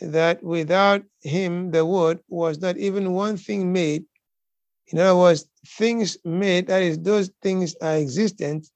that 0.00 0.42
without 0.42 1.02
him, 1.22 1.70
the 1.70 1.84
word 1.84 2.20
was 2.28 2.58
not 2.58 2.76
even 2.76 3.12
one 3.12 3.36
thing 3.36 3.72
made. 3.72 4.04
In 4.88 4.98
other 4.98 5.18
words, 5.18 5.48
things 5.66 6.18
made, 6.24 6.66
that 6.66 6.82
is, 6.82 6.98
those 6.98 7.30
things 7.42 7.74
are 7.80 7.96
existent 7.96 8.68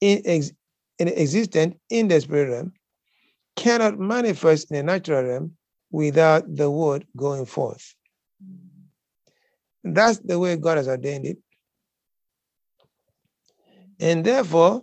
in, 0.00 0.22
ex, 0.24 0.52
in 0.98 1.08
existent 1.08 1.78
in 1.90 2.08
the 2.08 2.20
spirit 2.20 2.50
realm, 2.50 2.72
cannot 3.56 3.98
manifest 3.98 4.70
in 4.70 4.78
the 4.78 4.82
natural 4.82 5.22
realm 5.22 5.56
without 5.92 6.44
the 6.56 6.70
word 6.70 7.06
going 7.16 7.46
forth. 7.46 7.94
That's 9.84 10.18
the 10.18 10.38
way 10.38 10.56
God 10.56 10.78
has 10.78 10.88
ordained 10.88 11.26
it. 11.26 11.38
And 14.00 14.24
therefore, 14.24 14.82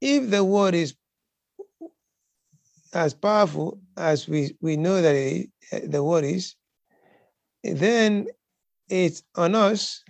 if 0.00 0.30
the 0.30 0.44
word 0.44 0.74
is 0.74 0.94
as 2.94 3.12
powerful 3.12 3.80
as 3.96 4.28
we, 4.28 4.56
we 4.60 4.76
know 4.76 5.02
that 5.02 5.14
it, 5.14 5.50
the 5.90 6.02
word 6.02 6.24
is, 6.24 6.54
then 7.62 8.28
it's 8.88 9.22
on 9.34 9.54
us 9.54 10.02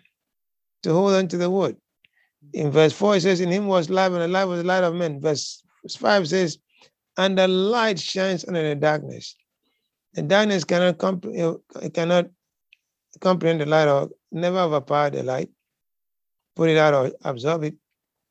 to 0.83 0.93
hold 0.93 1.15
on 1.15 1.29
to 1.29 1.39
the 1.39 1.51
word. 1.51 1.77
In 2.53 2.71
verse 2.71 2.93
4, 2.93 3.17
it 3.17 3.21
says, 3.23 3.41
In 3.41 3.51
him 3.51 3.67
was 3.67 3.91
life, 3.91 4.13
and 4.13 4.23
the 4.23 4.29
life 4.29 4.47
was 4.47 4.61
the 4.61 4.67
light 4.67 4.85
of 4.85 4.95
men. 4.95 5.21
Verse 5.21 5.63
5 5.89 6.29
says, 6.29 6.59
And 7.17 7.37
the 7.37 7.49
light 7.49 7.99
shines 7.99 8.47
under 8.47 8.63
the 8.63 8.75
darkness. 8.75 9.35
The 10.15 10.23
darkness 10.23 10.65
cannot, 10.65 10.99
comp- 10.99 11.27
eh, 11.27 11.89
cannot 11.93 12.31
comprehend 13.21 13.61
the 13.61 13.67
light 13.67 13.89
or 13.89 14.11
never 14.33 14.59
overpower 14.59 15.11
the 15.11 15.23
light, 15.23 15.51
put 16.57 16.71
it 16.71 16.77
out 16.77 16.95
or 16.95 17.13
absorb 17.23 17.65
it 17.65 17.75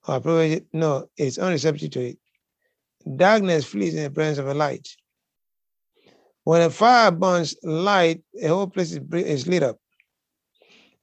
or 0.08 0.16
approve 0.16 0.52
it. 0.52 0.66
No, 0.74 1.10
it's 1.18 1.38
unreceptive 1.38 1.92
to 1.92 2.02
it. 2.02 2.18
Darkness 3.16 3.66
flees 3.66 3.96
in 3.96 4.04
the 4.04 4.10
presence 4.10 4.38
of 4.38 4.48
a 4.48 4.54
light. 4.54 4.88
When 6.44 6.62
a 6.62 6.70
fire 6.70 7.12
burns 7.12 7.56
light, 7.64 8.22
the 8.34 8.48
whole 8.48 8.68
place 8.68 8.92
is, 8.94 9.00
is 9.14 9.48
lit 9.48 9.64
up. 9.64 9.78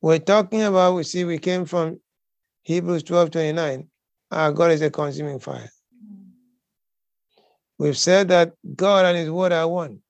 We're 0.00 0.18
talking 0.18 0.62
about, 0.62 0.94
we 0.94 1.02
see, 1.02 1.24
we 1.24 1.38
came 1.38 1.64
from 1.64 2.00
Hebrews 2.62 3.02
12 3.04 3.30
29. 3.30 3.88
Our 4.30 4.52
God 4.52 4.70
is 4.72 4.82
a 4.82 4.90
consuming 4.90 5.38
fire. 5.38 5.70
Mm. 5.94 6.30
We've 7.78 7.96
said 7.96 8.28
that 8.28 8.54
God 8.74 9.04
and 9.04 9.16
His 9.16 9.30
Word 9.30 9.52
are 9.52 9.68
one. 9.68 10.00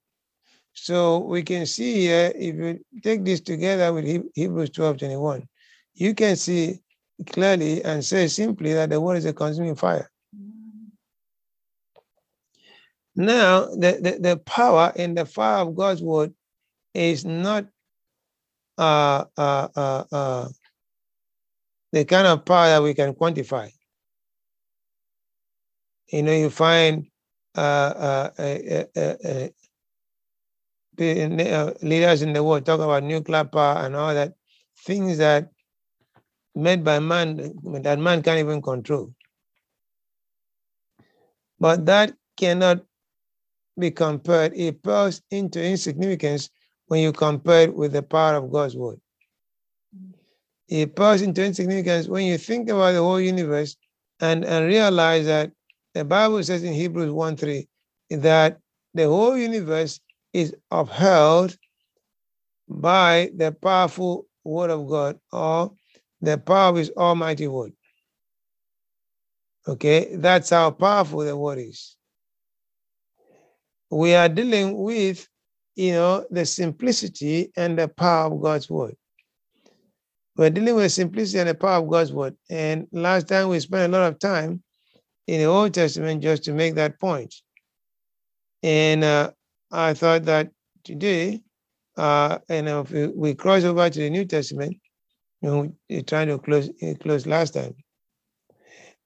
So 0.75 1.19
we 1.19 1.43
can 1.43 1.67
see 1.67 2.01
here, 2.01 2.33
if 2.35 2.57
you 2.57 2.81
take 3.03 3.25
this 3.25 3.41
together 3.41 3.93
with 3.93 4.05
Hebrews 4.35 4.71
12 4.71 4.99
21, 4.99 5.49
you 5.95 6.15
can 6.15 6.37
see 6.37 6.81
clearly 7.27 7.83
and 7.85 8.05
say 8.05 8.27
simply 8.27 8.75
that 8.75 8.91
the 8.91 9.01
Word 9.01 9.17
is 9.17 9.25
a 9.25 9.33
consuming 9.33 9.77
fire. 9.77 10.11
Now, 13.17 13.67
the, 13.67 13.99
the, 14.01 14.19
the 14.21 14.37
power 14.39 14.93
in 14.97 15.15
the 15.15 15.25
fire 15.25 15.63
of 15.63 15.77
God's 15.77 16.03
word 16.03 16.35
is 16.93 17.25
not 17.25 17.67
uh, 18.77 19.25
uh, 19.37 19.69
uh, 19.77 20.05
uh, 20.11 20.49
the 21.93 22.05
kind 22.05 22.27
of 22.27 22.45
power 22.45 22.67
that 22.67 22.83
we 22.83 22.93
can 22.95 23.15
quantify. 23.15 23.71
You 26.09 26.25
know, 26.25 26.33
you 26.33 26.51
find 26.51 27.07
uh, 27.57 28.31
uh, 28.37 29.49
Uh, 30.99 31.73
leaders 31.83 32.23
in 32.23 32.33
the 32.33 32.43
world 32.43 32.65
talk 32.65 32.81
about 32.81 33.03
nuclear 33.03 33.45
power 33.45 33.85
and 33.85 33.97
all 33.97 34.15
that, 34.15 34.33
things 34.87 35.19
that 35.19 35.51
made 36.55 36.85
by 36.85 37.01
man 37.01 37.53
that 37.83 37.99
man 37.99 38.23
can't 38.23 38.39
even 38.39 38.63
control. 38.63 39.13
But 41.59 41.87
that 41.87 42.15
cannot 42.37 42.85
be 43.79 43.91
compared. 43.91 44.53
It 44.55 44.83
pales 44.83 45.23
into 45.31 45.65
insignificance 45.65 46.51
when 46.87 47.01
you 47.01 47.13
compare 47.13 47.63
it 47.63 47.75
with 47.75 47.93
the 47.93 48.03
power 48.03 48.37
of 48.37 48.53
God's 48.53 48.77
word. 48.77 49.01
It 50.69 50.95
pales 50.95 51.23
into 51.23 51.45
insignificance 51.45 52.09
when 52.09 52.25
you 52.25 52.39
think 52.39 52.69
about 52.71 52.93
the 52.93 53.03
whole 53.03 53.21
universe 53.21 53.77
and, 54.21 54.45
and 54.45 54.67
realize 54.67 55.27
that 55.27 55.51
the 55.93 56.05
Bible 56.05 56.43
says 56.43 56.63
in 56.63 56.73
Hebrews 56.73 57.11
1 57.11 57.37
3 57.37 57.69
that 58.11 58.59
the 58.95 59.05
whole 59.05 59.37
universe 59.37 60.01
is 60.35 60.55
upheld 60.71 61.57
by 62.69 63.31
the 63.37 63.53
powerful 63.53 64.27
word 64.43 64.71
of 64.71 64.87
God 64.89 65.19
or 65.33 65.73
the 66.21 66.37
power 66.37 66.71
of 66.71 66.77
his 66.77 66.91
almighty 66.91 67.47
word. 67.47 67.73
Okay, 69.67 70.17
that's 70.17 70.51
how 70.51 70.71
powerful 70.73 71.21
the 71.21 71.37
word 71.37 71.59
is. 71.59 71.97
We 73.91 74.15
are 74.15 74.29
dealing 74.29 74.77
with, 74.77 75.27
you 75.77 75.93
know, 75.93 76.27
the 76.31 76.45
simplicity 76.45 77.53
and 77.57 77.79
the 77.79 77.89
power 77.89 78.33
of 78.33 78.43
God's 78.43 78.69
word. 78.69 78.97
We're 80.37 80.51
dealing 80.51 80.75
with 80.75 80.85
the 80.85 80.91
simplicity 80.91 81.39
and 81.39 81.49
the 81.49 81.55
power 81.55 81.83
of 81.83 81.89
God's 81.89 82.13
word. 82.13 82.37
And 82.51 82.89
last 82.91 83.29
time 83.29 83.49
we 83.49 83.61
spent 83.61 83.95
a 83.95 83.97
lot 83.97 84.13
of 84.13 84.19
time 84.19 84.63
in 85.29 85.39
the 85.39 85.47
Old 85.47 85.73
Testament 85.73 86.23
just 86.23 86.45
to 86.45 86.53
make 86.53 86.75
that 86.75 86.99
point. 86.99 87.35
And 88.63 89.05
uh, 89.05 89.31
I 89.75 89.93
thought 89.95 90.25
that 90.27 90.51
today, 90.85 91.41
uh, 91.97 92.39
and 92.49 92.69
if 92.69 92.91
we, 93.15 93.35
cross 93.35 93.65
over 93.65 93.91
to 93.91 93.99
the 93.99 94.09
New 94.09 94.25
Testament, 94.25 94.77
you 95.43 95.51
know, 95.51 95.75
we're 95.91 96.03
trying 96.03 96.29
to 96.29 96.39
close 96.39 96.71
close 97.01 97.27
last 97.27 97.55
time. 97.55 97.75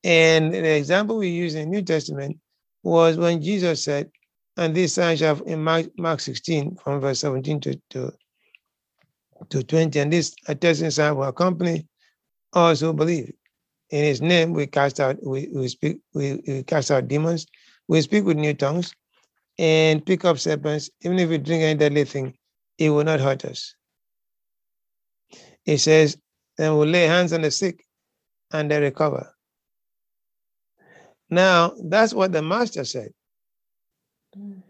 And 0.04 0.52
the 0.52 0.76
example 0.76 1.16
we 1.16 1.28
use 1.28 1.54
in 1.54 1.70
the 1.70 1.76
New 1.76 1.82
Testament 1.82 2.38
was 2.82 3.16
when 3.16 3.42
Jesus 3.42 3.82
said, 3.82 4.10
and 4.58 4.74
this 4.74 4.94
sign 4.94 5.16
shall 5.16 5.40
in 5.42 5.64
Mark, 5.64 5.86
Mark 5.96 6.20
16 6.20 6.76
from 6.76 7.00
verse 7.00 7.20
17 7.20 7.60
to, 7.60 7.80
to, 7.90 8.12
to 9.48 9.62
20, 9.62 9.98
and 9.98 10.12
this 10.12 10.34
attesting 10.48 10.90
sign 10.90 11.16
will 11.16 11.24
accompany 11.24 11.86
also 12.52 12.92
believe. 12.92 13.32
In 13.90 14.04
his 14.04 14.20
name 14.20 14.52
we 14.52 14.66
cast 14.66 15.00
out, 15.00 15.16
we, 15.24 15.48
we 15.54 15.68
speak, 15.68 15.98
we, 16.12 16.42
we 16.46 16.62
cast 16.64 16.90
out 16.90 17.08
demons, 17.08 17.46
we 17.88 18.02
speak 18.02 18.24
with 18.24 18.36
new 18.36 18.52
tongues, 18.52 18.92
and 19.58 20.04
pick 20.04 20.24
up 20.24 20.38
serpents, 20.38 20.90
even 21.02 21.18
if 21.18 21.28
we 21.28 21.38
drink 21.38 21.62
any 21.62 21.78
deadly 21.78 22.04
thing, 22.04 22.34
it 22.78 22.90
will 22.90 23.04
not 23.04 23.20
hurt 23.20 23.44
us. 23.44 23.74
It 25.66 25.78
says, 25.78 26.16
then 26.56 26.76
we'll 26.76 26.88
lay 26.88 27.06
hands 27.06 27.32
on 27.32 27.42
the 27.42 27.50
sick 27.50 27.84
and 28.52 28.70
they 28.70 28.80
recover. 28.80 29.34
Now, 31.30 31.74
that's 31.84 32.14
what 32.14 32.32
the 32.32 32.42
master 32.42 32.84
said. 32.84 33.12
Mm. 34.36 34.62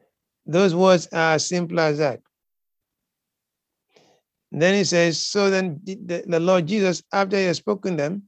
Those 0.47 0.75
words 0.75 1.07
are 1.13 1.35
as 1.35 1.47
simple 1.47 1.79
as 1.79 1.99
that. 1.99 2.21
Then 4.51 4.75
he 4.75 4.85
says, 4.85 5.21
So 5.21 5.51
then 5.51 5.81
the, 5.85 6.25
the 6.27 6.41
Lord 6.41 6.67
Jesus, 6.67 7.03
after 7.13 7.37
he 7.37 7.45
had 7.45 7.57
spoken 7.57 7.97
them, 7.97 8.23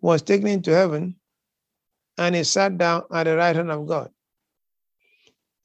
was 0.00 0.22
taken 0.22 0.46
into 0.46 0.70
heaven 0.70 1.16
and 2.16 2.34
he 2.34 2.44
sat 2.44 2.78
down 2.78 3.02
at 3.12 3.24
the 3.24 3.36
right 3.36 3.54
hand 3.54 3.70
of 3.70 3.86
God. 3.86 4.10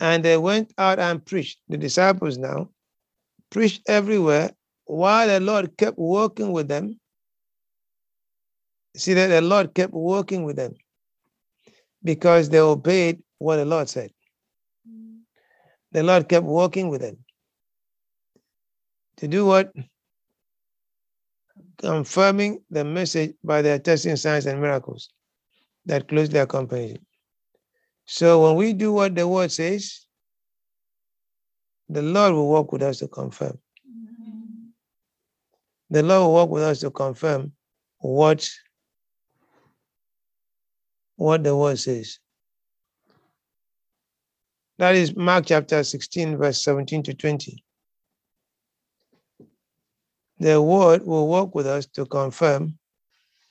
And 0.02 0.26
they 0.26 0.36
went 0.36 0.74
out 0.80 0.98
and 1.00 1.24
preached, 1.24 1.60
the 1.70 1.78
disciples 1.78 2.40
now, 2.40 2.70
preached 3.52 3.84
everywhere 3.88 4.50
while 4.86 5.28
the 5.28 5.40
Lord 5.40 5.78
kept 5.78 6.00
working 6.00 6.52
with 6.52 6.68
them. 6.68 7.00
See 8.96 9.14
that 9.14 9.28
the 9.28 9.42
Lord 9.42 9.76
kept 9.76 9.94
working 9.94 10.44
with 10.44 10.56
them 10.56 10.74
because 12.04 12.50
they 12.50 12.60
obeyed 12.60 13.22
what 13.38 13.58
the 13.58 13.66
Lord 13.66 13.90
said. 13.90 14.12
The 15.92 16.02
Lord 16.02 16.28
kept 16.28 16.48
working 16.48 16.90
with 16.90 17.02
them 17.02 17.18
to 19.18 19.28
do 19.28 19.46
what? 19.46 19.72
Confirming 21.78 22.64
the 22.72 22.84
message 22.84 23.36
by 23.44 23.62
their 23.62 23.78
testing 23.78 24.16
signs 24.16 24.48
and 24.48 24.60
miracles 24.60 25.10
that 25.86 26.08
closely 26.08 26.40
accompany 26.40 26.94
it. 26.94 27.02
So 28.06 28.44
when 28.44 28.56
we 28.56 28.74
do 28.74 28.92
what 28.94 29.16
the 29.16 29.28
word 29.28 29.52
says, 29.52 30.06
the 31.90 32.02
Lord 32.02 32.34
will 32.34 32.50
work 32.50 32.72
with 32.72 32.84
us 32.84 33.00
to 33.00 33.08
confirm. 33.08 33.58
The 35.90 36.04
Lord 36.04 36.22
will 36.22 36.34
work 36.34 36.50
with 36.50 36.64
us 36.64 36.80
to 36.82 36.92
confirm 36.92 37.52
what 38.00 38.50
what 41.18 41.44
the 41.44 41.56
word 41.56 41.78
says. 41.78 42.20
That 44.80 44.96
is 44.96 45.16
Mark 45.16 45.46
chapter 45.46 45.84
16, 45.84 46.38
verse 46.38 46.64
17 46.64 47.04
to 47.04 47.14
20. 47.14 47.64
The 50.40 50.60
word 50.60 51.06
will 51.06 51.28
work 51.28 51.54
with 51.54 51.68
us 51.68 51.86
to 51.94 52.08
confirm 52.08 52.80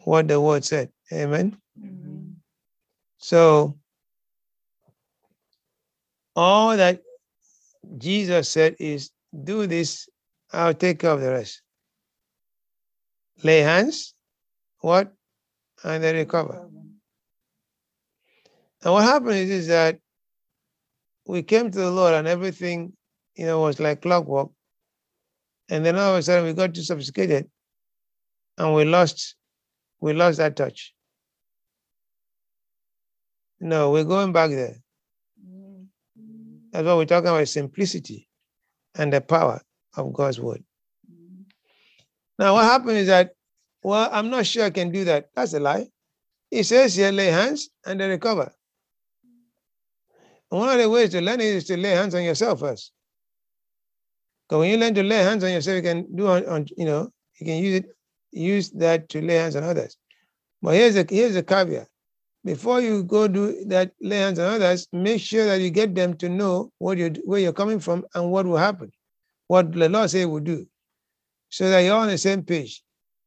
what 0.00 0.26
the 0.26 0.40
word 0.40 0.64
said. 0.64 0.90
Amen. 1.12 1.56
Amen. 1.78 2.36
So, 3.18 3.78
all 6.40 6.74
that 6.74 7.02
Jesus 7.98 8.48
said 8.48 8.74
is 8.78 9.10
do 9.44 9.66
this, 9.66 10.08
I'll 10.50 10.72
take 10.72 11.00
care 11.00 11.10
of 11.10 11.20
the 11.20 11.30
rest. 11.30 11.60
Lay 13.42 13.58
hands, 13.58 14.14
what? 14.78 15.12
And 15.84 16.02
they 16.02 16.14
recover. 16.14 16.66
And 18.82 18.92
what 18.94 19.02
happened 19.02 19.34
is, 19.34 19.50
is 19.50 19.66
that 19.66 19.98
we 21.26 21.42
came 21.42 21.70
to 21.70 21.78
the 21.78 21.90
Lord 21.90 22.14
and 22.14 22.26
everything, 22.26 22.94
you 23.34 23.44
know, 23.44 23.60
was 23.60 23.78
like 23.78 24.00
clockwork. 24.00 24.48
And 25.68 25.84
then 25.84 25.96
all 25.96 26.14
of 26.14 26.20
a 26.20 26.22
sudden 26.22 26.46
we 26.46 26.54
got 26.54 26.74
too 26.74 26.82
sophisticated 26.82 27.50
and 28.56 28.74
we 28.74 28.86
lost, 28.86 29.36
we 30.00 30.14
lost 30.14 30.38
that 30.38 30.56
touch. 30.56 30.94
No, 33.60 33.90
we're 33.90 34.04
going 34.04 34.32
back 34.32 34.50
there. 34.50 34.76
That's 36.72 36.86
what 36.86 36.96
we're 36.96 37.04
talking 37.04 37.28
about 37.28 37.48
simplicity 37.48 38.28
and 38.94 39.12
the 39.12 39.20
power 39.20 39.60
of 39.96 40.12
God's 40.12 40.40
word. 40.40 40.62
Now, 42.38 42.54
what 42.54 42.64
happened 42.64 42.96
is 42.96 43.08
that, 43.08 43.32
well, 43.82 44.08
I'm 44.12 44.30
not 44.30 44.46
sure 44.46 44.64
I 44.64 44.70
can 44.70 44.90
do 44.90 45.04
that. 45.04 45.30
That's 45.34 45.52
a 45.52 45.60
lie. 45.60 45.86
He 46.50 46.62
says 46.62 46.94
here, 46.94 47.12
lay 47.12 47.26
hands 47.26 47.70
and 47.86 48.00
they 48.00 48.08
recover. 48.08 48.52
And 50.50 50.60
one 50.60 50.68
of 50.68 50.78
the 50.78 50.88
ways 50.88 51.10
to 51.10 51.20
learn 51.20 51.40
it 51.40 51.46
is 51.46 51.64
to 51.66 51.76
lay 51.76 51.90
hands 51.90 52.14
on 52.14 52.24
yourself 52.24 52.60
first. 52.60 52.92
Because 54.48 54.60
when 54.60 54.70
you 54.70 54.76
learn 54.78 54.94
to 54.94 55.02
lay 55.02 55.18
hands 55.18 55.44
on 55.44 55.52
yourself, 55.52 55.76
you 55.76 55.82
can 55.82 56.16
do 56.16 56.26
on, 56.26 56.44
on 56.46 56.66
you 56.76 56.84
know, 56.84 57.10
you 57.38 57.46
can 57.46 57.56
use 57.56 57.74
it, 57.76 57.86
use 58.32 58.70
that 58.72 59.08
to 59.10 59.22
lay 59.22 59.34
hands 59.34 59.54
on 59.54 59.62
others. 59.62 59.96
But 60.60 60.74
here's 60.74 60.96
a 60.96 61.06
here's 61.08 61.36
a 61.36 61.42
caveat. 61.42 61.86
Before 62.44 62.80
you 62.80 63.02
go 63.02 63.28
do 63.28 63.64
that, 63.66 63.92
lay 64.00 64.16
hands 64.16 64.38
on 64.38 64.54
others, 64.54 64.88
make 64.92 65.20
sure 65.20 65.44
that 65.46 65.60
you 65.60 65.70
get 65.70 65.94
them 65.94 66.16
to 66.18 66.28
know 66.28 66.72
what 66.78 66.96
you 66.96 67.12
where 67.24 67.40
you're 67.40 67.52
coming 67.52 67.80
from 67.80 68.04
and 68.14 68.30
what 68.30 68.46
will 68.46 68.56
happen, 68.56 68.90
what 69.48 69.72
the 69.72 69.88
Lord 69.88 70.08
say 70.10 70.24
will 70.24 70.40
do, 70.40 70.66
so 71.50 71.68
that 71.68 71.80
you're 71.80 71.96
on 71.96 72.08
the 72.08 72.16
same 72.18 72.42
page. 72.42 72.82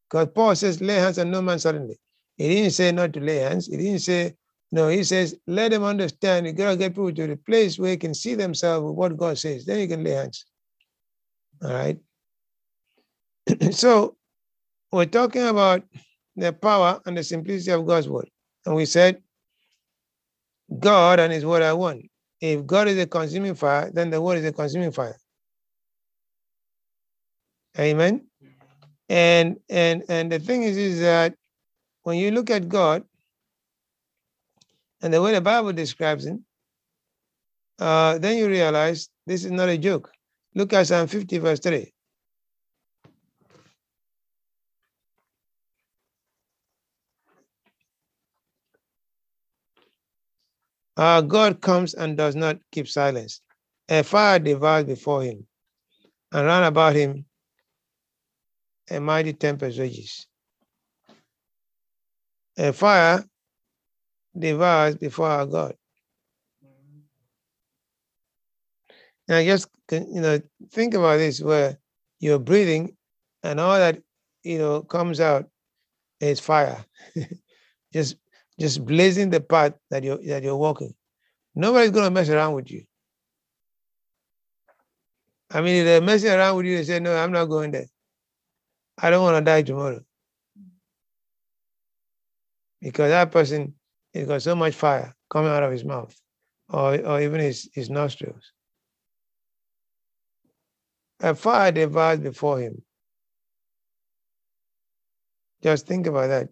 Because 0.09 0.29
Paul 0.33 0.55
says, 0.55 0.81
lay 0.81 0.95
hands 0.95 1.19
on 1.19 1.29
no 1.29 1.41
man 1.41 1.59
suddenly. 1.59 1.99
He 2.37 2.49
didn't 2.49 2.71
say 2.71 2.91
not 2.91 3.13
to 3.13 3.19
lay 3.19 3.37
hands. 3.37 3.67
He 3.67 3.77
didn't 3.77 3.99
say 3.99 4.35
no, 4.73 4.87
he 4.87 5.03
says, 5.03 5.35
let 5.45 5.69
them 5.69 5.83
understand. 5.83 6.47
You 6.47 6.53
gotta 6.53 6.75
get 6.75 6.93
people 6.93 7.13
to 7.13 7.27
the 7.27 7.37
place 7.37 7.77
where 7.77 7.91
they 7.91 7.97
can 7.97 8.15
see 8.15 8.33
themselves 8.33 8.83
with 8.83 8.95
what 8.95 9.15
God 9.15 9.37
says. 9.37 9.65
Then 9.65 9.79
you 9.79 9.87
can 9.87 10.03
lay 10.03 10.13
hands. 10.13 10.45
All 11.63 11.71
right. 11.71 11.99
so 13.71 14.17
we're 14.91 15.05
talking 15.05 15.43
about 15.43 15.83
the 16.35 16.51
power 16.53 16.99
and 17.05 17.15
the 17.15 17.23
simplicity 17.23 17.69
of 17.71 17.85
God's 17.85 18.09
word. 18.09 18.29
And 18.65 18.75
we 18.75 18.85
said, 18.85 19.21
God 20.79 21.19
and 21.19 21.31
his 21.31 21.45
word 21.45 21.61
are 21.61 21.75
one. 21.75 22.09
If 22.41 22.65
God 22.65 22.87
is 22.87 22.97
a 22.97 23.05
consuming 23.05 23.55
fire, 23.55 23.91
then 23.91 24.09
the 24.09 24.21
word 24.21 24.39
is 24.39 24.45
a 24.45 24.51
consuming 24.51 24.91
fire. 24.91 25.17
Amen. 27.79 28.27
And 29.09 29.59
and 29.69 30.03
and 30.09 30.31
the 30.31 30.39
thing 30.39 30.63
is, 30.63 30.77
is 30.77 30.99
that 31.01 31.35
when 32.03 32.17
you 32.17 32.31
look 32.31 32.49
at 32.49 32.67
God, 32.67 33.03
and 35.01 35.13
the 35.13 35.21
way 35.21 35.33
the 35.33 35.41
Bible 35.41 35.73
describes 35.73 36.25
him, 36.25 36.45
uh, 37.79 38.17
then 38.17 38.37
you 38.37 38.47
realize 38.47 39.09
this 39.27 39.45
is 39.45 39.51
not 39.51 39.69
a 39.69 39.77
joke. 39.77 40.11
Look 40.55 40.73
at 40.73 40.87
Psalm 40.87 41.07
50, 41.07 41.37
verse 41.39 41.59
3. 41.59 41.92
Our 50.97 51.21
God 51.21 51.61
comes 51.61 51.93
and 51.93 52.17
does 52.17 52.35
not 52.35 52.59
keep 52.71 52.87
silence. 52.87 53.41
A 53.89 54.03
fire 54.03 54.39
devours 54.39 54.85
before 54.85 55.23
him, 55.23 55.45
and 56.31 56.45
round 56.45 56.65
about 56.65 56.95
him 56.95 57.25
a 58.89 58.99
mighty 58.99 59.33
tempest 59.33 59.79
rages. 59.79 60.27
A 62.57 62.71
fire 62.71 63.25
devours 64.37 64.95
before 64.95 65.27
our 65.27 65.45
God. 65.45 65.75
Now, 69.27 69.41
just 69.43 69.67
you 69.91 70.21
know, 70.21 70.39
think 70.71 70.93
about 70.93 71.17
this: 71.17 71.41
where 71.41 71.77
you're 72.19 72.39
breathing, 72.39 72.95
and 73.41 73.59
all 73.59 73.75
that 73.77 74.01
you 74.43 74.57
know 74.57 74.81
comes 74.83 75.19
out 75.19 75.49
is 76.19 76.39
fire, 76.39 76.85
just 77.93 78.17
just 78.59 78.85
blazing 78.85 79.29
the 79.29 79.41
path 79.41 79.73
that 79.89 80.03
you're 80.03 80.19
that 80.25 80.43
you're 80.43 80.57
walking. 80.57 80.93
Nobody's 81.55 81.91
gonna 81.91 82.11
mess 82.11 82.29
around 82.29 82.53
with 82.53 82.71
you. 82.71 82.85
I 85.51 85.61
mean, 85.61 85.75
if 85.77 85.85
they're 85.85 86.01
messing 86.01 86.31
around 86.31 86.57
with 86.57 86.65
you, 86.65 86.77
they 86.77 86.83
say, 86.83 86.99
"No, 86.99 87.15
I'm 87.15 87.31
not 87.31 87.45
going 87.45 87.71
there. 87.71 87.87
I 88.97 89.09
don't 89.09 89.23
want 89.23 89.37
to 89.37 89.51
die 89.51 89.61
tomorrow," 89.63 90.03
because 92.81 93.09
that 93.09 93.31
person 93.31 93.75
has 94.13 94.27
got 94.27 94.41
so 94.41 94.55
much 94.55 94.75
fire 94.75 95.15
coming 95.31 95.51
out 95.51 95.63
of 95.63 95.71
his 95.71 95.85
mouth, 95.85 96.15
or 96.69 96.95
or 97.05 97.21
even 97.21 97.39
his 97.39 97.69
his 97.73 97.89
nostrils. 97.89 98.51
A 101.21 101.35
fire 101.35 101.71
devours 101.71 102.19
before 102.19 102.59
him. 102.59 102.83
Just 105.63 105.87
think 105.87 106.07
about 106.07 106.27
that. 106.27 106.49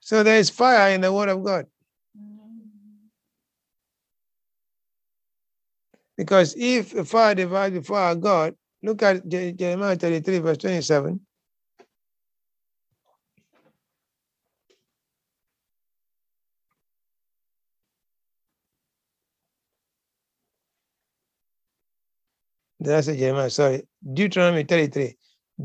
So 0.00 0.22
there 0.22 0.38
is 0.38 0.50
fire 0.50 0.94
in 0.94 1.02
the 1.02 1.12
Word 1.12 1.28
of 1.28 1.44
God. 1.44 1.66
Because 6.16 6.54
if 6.58 6.92
fire 7.08 7.34
devours 7.34 7.72
before 7.72 7.98
our 7.98 8.14
God, 8.14 8.54
look 8.82 9.02
at 9.02 9.26
Jeremiah 9.28 9.96
33, 9.96 10.38
verse 10.38 10.58
27. 10.58 11.20
Did 22.82 22.94
I 22.94 23.00
say 23.02 23.18
Jeremiah? 23.18 23.50
Sorry. 23.50 23.82
Deuteronomy 24.14 24.64
33. 24.64 25.16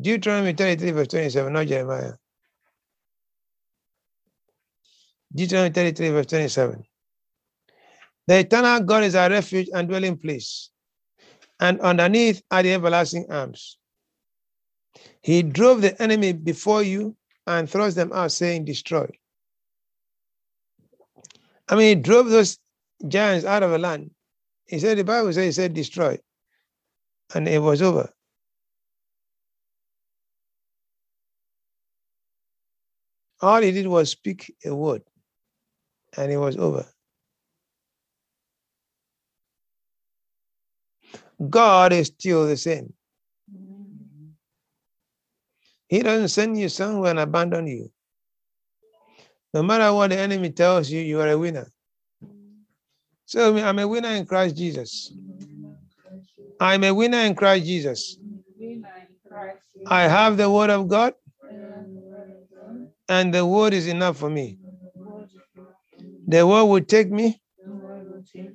Deuteronomy 0.02 0.54
33, 0.54 0.92
verse 0.92 1.08
27, 1.10 1.54
not 1.54 1.68
Jeremiah. 1.68 2.14
Deuteronomy 5.36 5.74
33, 5.74 6.10
verse 6.10 6.26
27. 6.28 6.84
The 8.28 8.40
eternal 8.40 8.80
God 8.82 9.04
is 9.04 9.16
our 9.16 9.30
refuge 9.30 9.70
and 9.74 9.88
dwelling 9.88 10.18
place, 10.18 10.72
and 11.60 11.80
underneath 11.82 12.42
are 12.50 12.64
the 12.64 12.74
everlasting 12.74 13.28
arms. 13.30 13.78
He 15.22 15.44
drove 15.44 15.82
the 15.82 16.02
enemy 16.02 16.34
before 16.34 16.82
you 16.84 17.16
and 17.46 17.70
thrust 17.70 17.96
them 17.96 18.14
out, 18.14 18.32
saying, 18.32 18.66
Destroy. 18.66 19.08
I 21.68 21.76
mean, 21.76 21.98
he 21.98 22.02
drove 22.02 22.30
those 22.30 22.60
giants 23.08 23.46
out 23.46 23.64
of 23.64 23.72
the 23.72 23.78
land. 23.78 24.12
He 24.68 24.80
said, 24.80 24.98
the 24.98 25.04
Bible 25.04 25.34
says, 25.34 25.46
he 25.46 25.52
said, 25.52 25.74
destroy. 25.74 26.18
And 27.34 27.48
it 27.48 27.60
was 27.60 27.82
over. 27.82 28.12
All 33.42 33.62
he 33.62 33.72
did 33.72 33.88
was 33.88 34.12
speak 34.12 34.56
a 34.66 34.74
word, 34.74 35.04
and 36.18 36.32
it 36.32 36.38
was 36.38 36.58
over. 36.58 36.86
God 41.50 41.94
is 41.94 42.08
still 42.08 42.48
the 42.48 42.58
same. 42.58 42.94
He 45.88 46.02
doesn't 46.02 46.30
send 46.30 46.60
you 46.60 46.70
somewhere 46.70 47.12
and 47.12 47.20
abandon 47.20 47.68
you. 47.68 47.92
No 49.54 49.64
matter 49.64 49.94
what 49.94 50.10
the 50.10 50.18
enemy 50.18 50.50
tells 50.50 50.90
you, 50.90 51.02
you 51.02 51.20
are 51.22 51.30
a 51.30 51.38
winner. 51.38 51.72
So 53.26 53.58
I'm 53.58 53.80
a 53.80 53.88
winner 53.88 54.10
in 54.10 54.26
Christ 54.26 54.58
Jesus. 54.58 55.14
I'm 56.60 56.84
a 56.84 56.94
winner 56.94 57.20
in 57.20 57.36
Christ 57.36 57.66
Jesus. 57.66 58.18
I 59.86 60.04
have 60.04 60.38
the 60.38 60.50
word 60.50 60.70
of 60.70 60.88
God, 60.88 61.14
and 63.10 63.34
the 63.34 63.46
word 63.46 63.74
is 63.74 63.88
enough 63.88 64.18
for 64.18 64.30
me. 64.30 64.58
The 66.28 66.46
word 66.46 66.66
will 66.66 66.82
take 66.82 67.12
me 67.12 67.42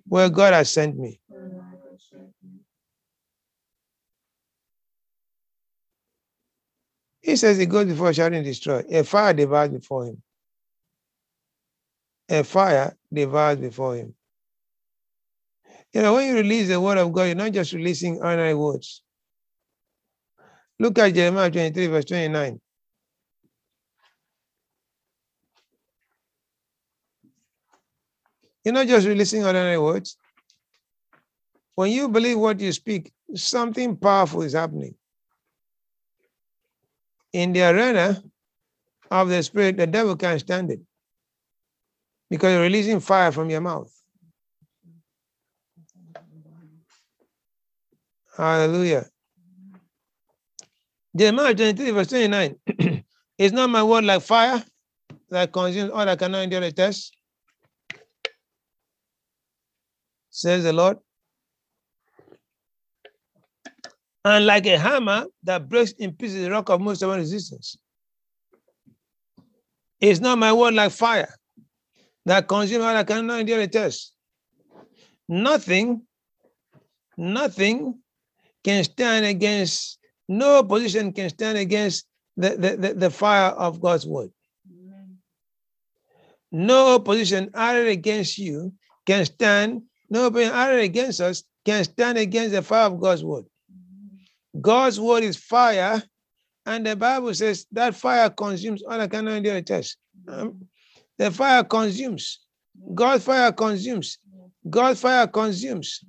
where 0.07 0.29
God 0.29 0.53
has 0.53 0.73
sent 0.73 0.99
me. 0.99 1.21
He 7.23 7.37
says 7.37 7.59
he 7.59 7.67
goes 7.67 7.87
before 7.87 8.13
shouting 8.13 8.43
destroy. 8.43 8.83
A 8.91 9.05
fire 9.05 9.35
devours 9.35 9.71
before 9.71 10.07
him. 10.07 10.23
A 12.29 12.43
fire 12.43 12.97
devours 13.13 13.59
before 13.59 13.97
him. 13.97 14.15
You 15.93 16.03
know, 16.03 16.15
when 16.15 16.29
you 16.29 16.35
release 16.35 16.69
the 16.69 16.81
word 16.81 16.99
of 16.99 17.13
God, 17.13 17.25
you're 17.25 17.35
not 17.35 17.53
just 17.53 17.73
releasing 17.73 18.17
ordinary 18.17 18.55
words. 18.55 19.03
Look 20.79 20.99
at 20.99 21.15
Jeremiah 21.15 21.51
23, 21.51 21.87
verse 21.89 22.05
29. 22.07 22.61
You're 28.65 28.75
not 28.75 28.87
just 28.87 29.07
releasing 29.07 29.45
ordinary 29.45 29.79
words. 29.79 30.17
When 31.75 31.91
you 31.91 32.09
believe 32.09 32.39
what 32.39 32.61
you 32.61 32.73
speak, 32.73 33.13
something 33.35 33.97
powerful 33.97 34.43
is 34.43 34.53
happening. 34.53 34.95
In 37.33 37.53
the 37.53 37.63
arena 37.63 38.23
of 39.11 39.29
the 39.29 39.43
spirit, 39.43 39.77
the 39.77 39.87
devil 39.87 40.17
can't 40.17 40.41
stand 40.41 40.71
it 40.71 40.81
because 42.29 42.53
you're 42.53 42.63
releasing 42.63 43.01
fire 43.01 43.33
from 43.33 43.49
your 43.49 43.61
mouth. 43.61 43.91
Hallelujah. 48.37 49.07
Jeremiah 51.17 51.55
23, 51.55 51.91
verse 51.91 52.09
29. 52.09 52.57
Is 53.39 53.53
not 53.53 53.71
my 53.71 53.83
word 53.83 54.05
like 54.05 54.23
fire 54.23 54.63
that 55.31 55.53
consumes 55.53 55.91
all 55.91 56.05
that 56.05 56.19
cannot 56.19 56.43
endure 56.43 56.61
the 56.61 56.73
test? 56.73 57.17
Says 60.31 60.65
the 60.65 60.73
Lord. 60.73 60.99
And 64.25 64.47
like 64.47 64.67
a 64.67 64.79
hammer 64.79 65.27
that 65.45 65.69
breaks 65.69 65.93
in 65.93 66.13
pieces 66.13 66.45
the 66.45 66.51
rock 66.51 66.69
of 66.69 66.81
most 66.81 66.99
stubborn 66.99 67.21
resistance. 67.21 67.77
Is 70.01 70.21
not 70.21 70.39
my 70.39 70.53
word 70.53 70.75
like 70.75 70.93
fire 70.93 71.35
that 72.27 72.49
consumes 72.49 72.85
all 72.85 72.95
that 72.95 73.07
cannot 73.07 73.41
endure 73.41 73.61
a 73.61 73.67
test? 73.67 74.15
Nothing, 75.29 76.03
nothing 77.17 77.99
can 78.65 78.85
stand 78.85 79.27
against, 79.27 79.99
no 80.29 80.59
opposition 80.59 81.13
can 81.13 81.29
stand 81.31 81.59
against 81.59 82.07
the, 82.37 82.51
the, 82.51 82.77
the, 82.77 82.95
the 82.95 83.11
fire 83.11 83.51
of 83.51 83.81
God's 83.81 84.07
word. 84.07 84.31
No 86.53 86.95
opposition 86.97 87.51
added 87.55 87.89
against 87.89 88.39
you 88.39 88.73
can 89.07 89.25
stand, 89.25 89.83
no 90.11 90.27
opposition 90.27 90.53
added 90.55 90.81
against 90.81 91.21
us 91.21 91.45
can 91.65 91.85
stand 91.85 92.19
against 92.19 92.53
the 92.53 92.63
fire 92.63 92.87
of 92.87 93.01
God's 93.01 93.25
word. 93.25 93.45
God's 94.61 94.99
word 94.99 95.23
is 95.23 95.37
fire, 95.37 96.03
and 96.67 96.85
the 96.85 96.97
Bible 96.97 97.33
says 97.35 97.67
that 97.73 97.95
fire 97.95 98.29
consumes 98.29 98.83
all 98.83 98.99
that 98.99 99.11
cannot 99.11 99.35
endure 99.35 99.57
a 99.57 99.63
test. 99.63 99.97
Um, 100.27 100.67
the 101.17 101.31
fire 101.31 101.63
consumes. 101.65 102.41
God's 102.95 103.25
fire 103.25 103.53
consumes. 103.53 104.19
God's 104.69 105.01
fire 105.01 105.27
consumes. 105.27 106.01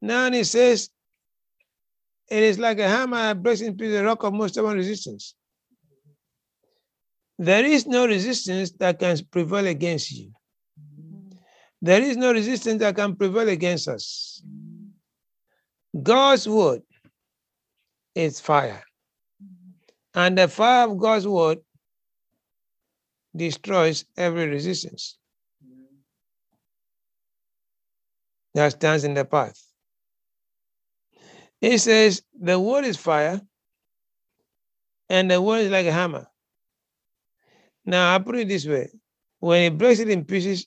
Now 0.00 0.30
he 0.30 0.44
says, 0.44 0.90
it 2.28 2.42
is 2.42 2.58
like 2.58 2.78
a 2.78 2.88
hammer 2.88 3.16
that 3.16 3.42
breaks 3.42 3.60
in 3.60 3.76
the 3.76 4.04
rock 4.04 4.24
of 4.24 4.32
most 4.32 4.54
stubborn 4.54 4.76
resistance. 4.76 5.34
There 7.38 7.64
is 7.64 7.86
no 7.86 8.06
resistance 8.06 8.70
that 8.72 8.98
can 8.98 9.18
prevail 9.30 9.66
against 9.66 10.10
you. 10.10 10.32
There 11.82 12.02
is 12.02 12.16
no 12.16 12.32
resistance 12.32 12.80
that 12.80 12.96
can 12.96 13.16
prevail 13.16 13.48
against 13.48 13.88
us. 13.88 14.42
God's 16.02 16.48
word 16.48 16.82
is 18.14 18.40
fire. 18.40 18.82
And 20.14 20.38
the 20.38 20.48
fire 20.48 20.88
of 20.88 20.98
God's 20.98 21.26
word 21.26 21.58
destroys 23.34 24.04
every 24.16 24.48
resistance 24.48 25.18
that 28.54 28.72
stands 28.72 29.04
in 29.04 29.12
the 29.12 29.24
path. 29.24 29.62
It 31.60 31.78
says 31.78 32.22
the 32.38 32.58
word 32.58 32.84
is 32.84 32.96
fire 32.96 33.40
and 35.08 35.30
the 35.30 35.40
word 35.40 35.60
is 35.60 35.70
like 35.70 35.86
a 35.86 35.92
hammer. 35.92 36.26
Now 37.84 38.14
I 38.14 38.18
put 38.18 38.36
it 38.36 38.48
this 38.48 38.66
way 38.66 38.90
when 39.40 39.62
it 39.62 39.78
breaks 39.78 40.00
it 40.00 40.08
in 40.08 40.24
pieces, 40.24 40.66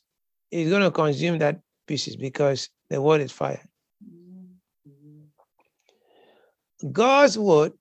it's 0.52 0.70
going 0.70 0.82
to 0.82 0.92
consume 0.92 1.40
that 1.40 1.60
pieces 1.88 2.16
because 2.16 2.70
the 2.90 3.02
word 3.02 3.22
is 3.22 3.32
fire. 3.32 3.64
God's 6.92 7.38
word 7.38 7.74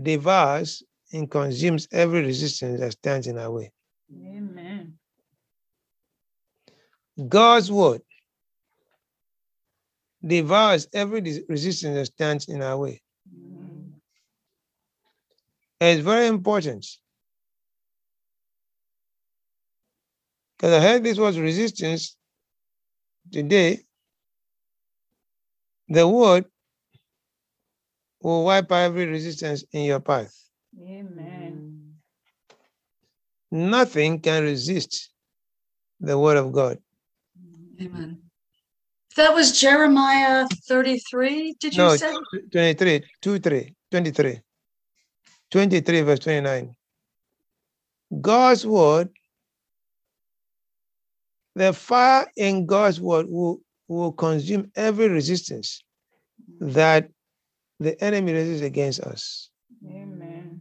devours 0.00 0.82
and 1.12 1.30
consumes 1.30 1.88
every 1.92 2.22
resistance 2.22 2.80
that 2.80 2.92
stands 2.92 3.26
in 3.26 3.38
our 3.38 3.50
way. 3.50 3.72
Amen. 4.12 4.98
God's 7.28 7.72
word 7.72 8.02
devours 10.24 10.86
every 10.92 11.20
resistance 11.48 11.94
that 11.94 12.06
stands 12.06 12.48
in 12.48 12.60
our 12.62 12.76
way. 12.76 13.00
Amen. 13.34 13.94
It's 15.80 16.02
very 16.02 16.26
important. 16.26 16.86
Because 20.56 20.72
I 20.72 20.80
heard 20.80 21.04
this 21.04 21.18
was 21.18 21.38
resistance 21.38 22.16
today. 23.30 23.80
The 25.88 26.08
word 26.08 26.46
will 28.20 28.44
wipe 28.44 28.72
out 28.72 28.76
every 28.76 29.06
resistance 29.06 29.64
in 29.72 29.82
your 29.84 30.00
path. 30.00 30.34
Amen. 30.80 31.94
Mm. 33.52 33.70
Nothing 33.70 34.20
can 34.20 34.42
resist 34.42 35.10
the 36.00 36.18
word 36.18 36.36
of 36.36 36.52
God. 36.52 36.78
Amen. 37.80 38.22
That 39.16 39.32
was 39.34 39.58
Jeremiah 39.58 40.46
33, 40.68 41.54
did 41.58 41.74
you 41.74 41.82
No, 41.82 41.96
say? 41.96 42.12
23, 42.52 43.02
2, 43.22 43.38
3, 43.38 43.74
23. 43.90 44.40
23, 45.50 46.00
verse 46.02 46.18
29. 46.18 46.76
God's 48.20 48.66
word, 48.66 49.08
the 51.56 51.72
fire 51.72 52.30
in 52.36 52.66
God's 52.66 53.00
word 53.00 53.26
will, 53.28 53.60
will 53.88 54.12
consume 54.12 54.70
every 54.76 55.08
resistance 55.08 55.82
that 56.60 57.08
the 57.80 58.00
enemy 58.04 58.34
raises 58.34 58.60
against 58.60 59.00
us. 59.00 59.50
Amen. 59.90 60.60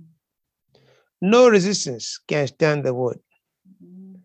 No 1.22 1.50
resistance 1.50 2.20
can 2.28 2.48
stand 2.48 2.86
the 2.86 2.94
word. 2.94 3.20
Mm-hmm. 3.84 4.16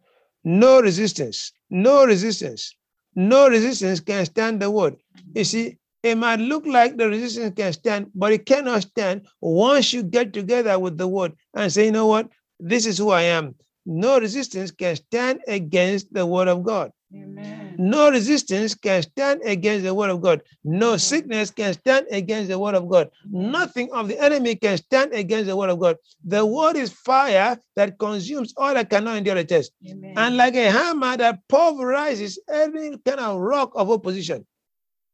No 0.44 0.80
resistance, 0.80 1.52
no 1.70 2.06
resistance, 2.06 2.74
no 3.16 3.48
resistance 3.48 3.98
can 3.98 4.24
stand 4.24 4.62
the 4.62 4.70
word. 4.70 4.96
You 5.34 5.44
see, 5.44 5.76
it 6.04 6.14
might 6.14 6.38
look 6.38 6.66
like 6.66 6.96
the 6.96 7.08
resistance 7.08 7.52
can 7.56 7.72
stand, 7.72 8.10
but 8.14 8.32
it 8.32 8.46
cannot 8.46 8.82
stand 8.82 9.26
once 9.40 9.92
you 9.92 10.04
get 10.04 10.32
together 10.32 10.78
with 10.78 10.98
the 10.98 11.08
word 11.08 11.32
and 11.54 11.72
say, 11.72 11.86
you 11.86 11.92
know 11.92 12.06
what, 12.06 12.28
this 12.60 12.86
is 12.86 12.96
who 12.96 13.10
I 13.10 13.22
am. 13.22 13.56
No 13.86 14.20
resistance 14.20 14.70
can 14.70 14.96
stand 14.96 15.40
against 15.48 16.12
the 16.12 16.26
word 16.26 16.48
of 16.48 16.62
God. 16.62 16.92
Amen. 17.14 17.74
No 17.78 18.10
resistance 18.10 18.74
can 18.74 19.02
stand 19.02 19.40
against 19.44 19.84
the 19.84 19.94
word 19.94 20.10
of 20.10 20.20
God. 20.20 20.42
No 20.64 20.96
sickness 20.96 21.50
can 21.50 21.72
stand 21.74 22.06
against 22.10 22.48
the 22.48 22.58
word 22.58 22.74
of 22.74 22.88
God. 22.88 23.10
Nothing 23.30 23.90
of 23.92 24.08
the 24.08 24.18
enemy 24.22 24.54
can 24.54 24.76
stand 24.76 25.12
against 25.12 25.46
the 25.46 25.56
word 25.56 25.70
of 25.70 25.80
God. 25.80 25.96
The 26.24 26.44
word 26.44 26.76
is 26.76 26.92
fire 26.92 27.58
that 27.76 27.98
consumes 27.98 28.52
all 28.56 28.74
that 28.74 28.90
cannot 28.90 29.16
endure 29.16 29.36
a 29.36 29.44
test. 29.44 29.72
Amen. 29.88 30.14
And 30.16 30.36
like 30.36 30.54
a 30.54 30.70
hammer 30.70 31.16
that 31.16 31.40
pulverizes 31.48 32.38
any 32.52 32.98
kind 32.98 33.20
of 33.20 33.40
rock 33.40 33.72
of 33.74 33.90
opposition, 33.90 34.46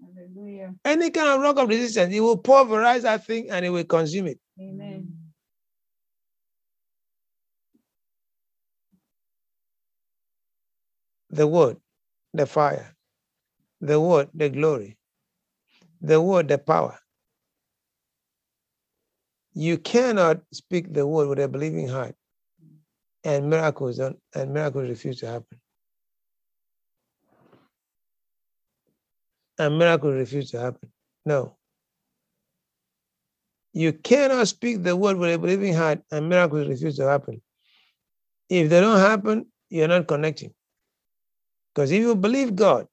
Hallelujah. 0.02 0.74
any 0.84 1.10
kind 1.10 1.28
of 1.28 1.40
rock 1.40 1.58
of 1.58 1.68
resistance, 1.68 2.12
it 2.12 2.20
will 2.20 2.36
pulverize 2.36 3.02
that 3.02 3.24
thing 3.24 3.48
and 3.50 3.64
it 3.64 3.70
will 3.70 3.84
consume 3.84 4.26
it. 4.26 4.38
Amen. 4.60 4.95
The 11.36 11.46
word, 11.46 11.76
the 12.32 12.46
fire, 12.46 12.96
the 13.82 14.00
word, 14.00 14.30
the 14.32 14.48
glory, 14.48 14.96
the 16.00 16.18
word, 16.18 16.48
the 16.48 16.56
power. 16.56 16.98
You 19.52 19.76
cannot 19.76 20.40
speak 20.50 20.94
the 20.94 21.06
word 21.06 21.28
with 21.28 21.38
a 21.40 21.46
believing 21.46 21.88
heart, 21.88 22.14
and 23.22 23.50
miracles 23.50 23.98
don't, 23.98 24.18
and 24.34 24.54
miracles 24.54 24.88
refuse 24.88 25.20
to 25.20 25.26
happen. 25.26 25.60
And 29.58 29.78
miracles 29.78 30.14
refuse 30.14 30.50
to 30.52 30.60
happen. 30.60 30.90
No. 31.26 31.58
You 33.74 33.92
cannot 33.92 34.48
speak 34.48 34.82
the 34.82 34.96
word 34.96 35.18
with 35.18 35.34
a 35.34 35.38
believing 35.38 35.74
heart, 35.74 36.00
and 36.10 36.30
miracles 36.30 36.66
refuse 36.66 36.96
to 36.96 37.06
happen. 37.06 37.42
If 38.48 38.70
they 38.70 38.80
don't 38.80 39.00
happen, 39.00 39.52
you're 39.68 39.88
not 39.88 40.06
connecting. 40.06 40.54
Because 41.76 41.90
if 41.92 42.00
you 42.00 42.16
believe 42.16 42.56
God, 42.56 42.88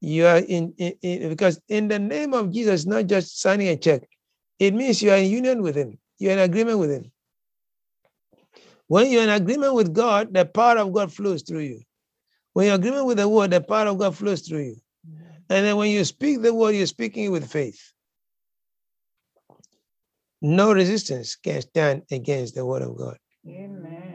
you 0.00 0.26
are 0.26 0.38
in, 0.38 0.74
in, 0.78 0.94
in- 1.00 1.28
because 1.28 1.60
in 1.68 1.86
the 1.86 1.98
name 1.98 2.34
of 2.34 2.50
Jesus, 2.50 2.86
not 2.86 3.06
just 3.06 3.40
signing 3.40 3.68
a 3.68 3.76
check, 3.76 4.02
it 4.58 4.74
means 4.74 5.00
you 5.00 5.12
are 5.12 5.16
in 5.16 5.30
union 5.30 5.62
with 5.62 5.76
Him, 5.76 5.96
you're 6.18 6.32
in 6.32 6.40
agreement 6.40 6.80
with 6.80 6.90
Him. 6.90 7.12
When 8.88 9.12
you're 9.12 9.22
in 9.22 9.28
agreement 9.28 9.74
with 9.74 9.94
God, 9.94 10.34
the 10.34 10.44
power 10.44 10.78
of 10.78 10.92
God 10.92 11.12
flows 11.12 11.42
through 11.42 11.60
you. 11.60 11.82
When 12.52 12.66
you're 12.66 12.74
in 12.74 12.80
agreement 12.80 13.06
with 13.06 13.18
the 13.18 13.28
word, 13.28 13.52
the 13.52 13.60
power 13.60 13.86
of 13.86 13.98
God 13.98 14.16
flows 14.16 14.40
through 14.42 14.62
you. 14.64 14.76
And 15.48 15.64
then 15.64 15.76
when 15.76 15.90
you 15.90 16.04
speak 16.04 16.42
the 16.42 16.52
word, 16.52 16.74
you're 16.74 16.86
speaking 16.86 17.30
with 17.30 17.48
faith. 17.48 17.80
No 20.42 20.72
resistance 20.72 21.36
can 21.36 21.62
stand 21.62 22.02
against 22.10 22.56
the 22.56 22.66
word 22.66 22.82
of 22.82 22.96
God. 22.96 23.18
Amen. 23.46 24.05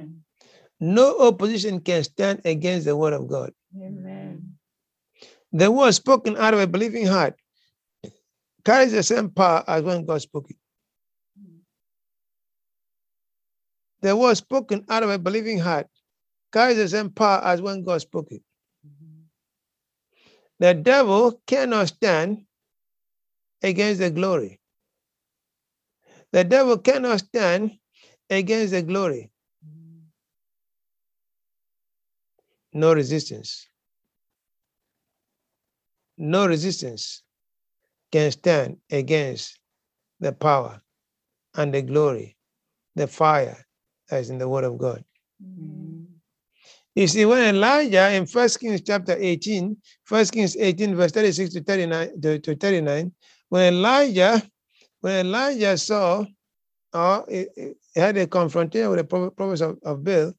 No 0.82 1.20
opposition 1.20 1.80
can 1.80 2.04
stand 2.04 2.42
against 2.44 2.86
the 2.86 2.98
word 2.98 3.14
of 3.14 3.28
God. 3.28 3.54
Amen. 3.78 4.58
The 5.54 5.70
word 5.70 5.92
spoken 5.92 6.36
out 6.38 6.56
of 6.56 6.60
a 6.60 6.66
believing 6.66 7.06
heart 7.06 7.36
carries 8.66 8.92
the 8.92 9.04
same 9.04 9.30
power 9.30 9.64
as 9.68 9.84
when 9.84 10.06
God 10.06 10.22
spoke 10.22 10.50
it. 10.50 10.58
The 14.02 14.16
word 14.16 14.36
spoken 14.36 14.84
out 14.90 15.04
of 15.04 15.12
a 15.12 15.20
believing 15.20 15.60
heart 15.60 15.88
carries 16.52 16.78
the 16.78 16.90
same 16.90 17.12
power 17.12 17.42
as 17.44 17.62
when 17.62 17.84
God 17.84 18.02
spoke 18.02 18.32
it. 18.32 18.42
The 20.60 20.74
devil 20.74 21.40
cannot 21.46 21.90
stand 21.90 22.46
against 23.62 24.00
the 24.00 24.10
glory. 24.10 24.60
The 26.32 26.44
devil 26.44 26.80
cannot 26.80 27.20
stand 27.20 27.78
against 28.30 28.72
the 28.72 28.82
glory. 28.82 29.32
No 32.74 32.94
resistance. 32.94 33.68
No 36.18 36.48
resistance 36.48 37.24
can 38.12 38.32
stand 38.32 38.78
against 38.92 39.60
the 40.20 40.32
power 40.32 40.82
and 41.56 41.74
the 41.74 41.82
glory, 41.82 42.38
the 42.96 43.08
fire 43.08 43.58
that 44.10 44.20
is 44.20 44.30
in 44.30 44.38
the 44.38 44.48
word 44.48 44.64
of 44.64 44.78
God. 44.78 45.04
Amen. 45.42 46.08
You 46.94 47.08
see, 47.08 47.26
when 47.26 47.56
Elijah 47.56 48.12
in 48.12 48.26
First 48.26 48.60
Kings 48.60 48.82
chapter 48.82 49.16
18, 49.18 49.78
1 50.08 50.26
Kings 50.26 50.58
18, 50.58 50.96
verse 50.96 51.12
36 51.12 51.54
to 51.54 51.64
39 51.64 52.22
to, 52.22 52.40
to 52.40 52.56
39, 52.56 53.12
when 53.48 53.74
Elijah, 53.74 54.44
when 55.00 55.26
Elijah 55.26 55.78
saw 55.78 56.26
or 56.94 57.26
he, 57.30 57.48
he 57.56 58.00
had 58.00 58.18
a 58.18 58.28
confrontation 58.28 58.90
with 58.90 59.00
the 59.00 59.06
prophet, 59.06 59.36
prophets 59.38 59.62
of, 59.62 59.78
of 59.84 60.04
Baal, 60.04 60.34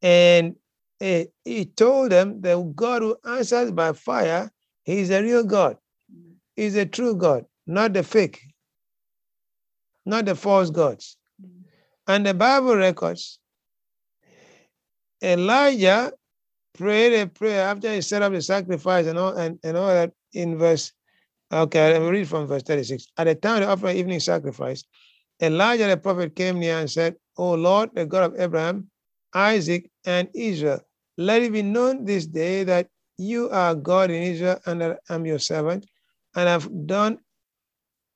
and 0.00 0.56
he, 1.00 1.64
told 1.64 2.12
them 2.12 2.40
that 2.42 2.72
God 2.76 3.02
who 3.02 3.16
answers 3.24 3.72
by 3.72 3.92
fire, 3.92 4.50
he 4.84 5.00
is 5.00 5.10
a 5.10 5.22
real 5.22 5.44
God. 5.44 5.78
He's 6.54 6.76
a 6.76 6.84
true 6.84 7.16
God, 7.16 7.46
not 7.66 7.94
the 7.94 8.02
fake, 8.02 8.40
not 10.04 10.26
the 10.26 10.34
false 10.34 10.70
gods. 10.70 11.16
And 12.06 12.26
the 12.26 12.34
Bible 12.34 12.76
records 12.76 13.38
Elijah 15.22 16.12
prayed 16.74 17.20
a 17.20 17.26
prayer 17.26 17.62
after 17.62 17.92
he 17.92 18.00
set 18.00 18.22
up 18.22 18.32
the 18.32 18.42
sacrifice 18.42 19.06
and 19.06 19.18
all 19.18 19.36
and, 19.36 19.58
and 19.62 19.76
all 19.76 19.88
that 19.88 20.12
in 20.32 20.58
verse. 20.58 20.92
Okay, 21.52 21.92
let 21.92 22.02
me 22.02 22.08
read 22.08 22.28
from 22.28 22.46
verse 22.46 22.62
36. 22.62 23.06
At 23.16 23.24
the 23.24 23.34
time 23.34 23.56
of 23.56 23.60
the 23.62 23.68
offering 23.68 23.96
evening 23.96 24.20
sacrifice, 24.20 24.84
Elijah 25.42 25.88
the 25.88 25.96
prophet 25.96 26.36
came 26.36 26.60
near 26.60 26.78
and 26.78 26.90
said, 26.90 27.16
O 27.36 27.54
Lord, 27.54 27.90
the 27.94 28.06
God 28.06 28.32
of 28.32 28.40
Abraham, 28.40 28.88
Isaac, 29.34 29.90
and 30.04 30.28
Israel, 30.34 30.80
let 31.20 31.42
it 31.42 31.52
be 31.52 31.62
known 31.62 32.06
this 32.06 32.26
day 32.26 32.64
that 32.64 32.88
you 33.18 33.50
are 33.50 33.74
God 33.74 34.10
in 34.10 34.22
Israel 34.22 34.58
and 34.64 34.82
I 34.82 34.96
am 35.10 35.26
your 35.26 35.38
servant, 35.38 35.86
and 36.34 36.48
have 36.48 36.86
done 36.86 37.18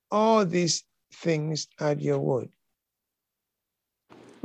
all 0.09 0.43
these 0.43 0.83
things 1.13 1.67
at 1.79 2.01
your 2.01 2.17
word. 2.17 2.49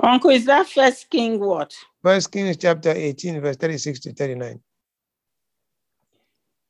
Uncle, 0.02 0.30
is 0.30 0.44
that 0.44 0.68
first 0.68 1.08
king 1.08 1.40
what? 1.40 1.74
First 2.02 2.32
Kings 2.32 2.58
chapter 2.58 2.90
18, 2.90 3.40
verse 3.40 3.56
36 3.56 4.00
to 4.00 4.12
39. 4.12 4.60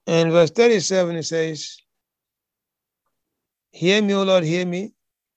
And 0.07 0.33
verse 0.33 0.51
37 0.51 1.17
it 1.17 1.23
says, 1.25 1.77
Hear 3.73 4.01
me, 4.03 4.15
O 4.15 4.23
Lord, 4.23 4.45
hear 4.45 4.67
me, 4.67 4.93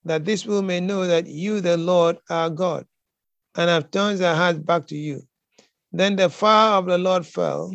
that 0.05 0.25
this 0.25 0.43
people 0.43 0.61
may 0.61 0.79
know 0.79 1.07
that 1.07 1.27
you, 1.27 1.61
the 1.61 1.77
Lord, 1.77 2.17
are 2.29 2.49
God, 2.49 2.85
and 3.55 3.69
have 3.69 3.89
turned 3.89 4.19
their 4.19 4.35
hearts 4.35 4.59
back 4.59 4.85
to 4.87 4.95
you. 4.95 5.21
Then 5.93 6.15
the 6.15 6.29
fire 6.29 6.77
of 6.79 6.87
the 6.87 6.97
Lord 6.97 7.25
fell. 7.25 7.71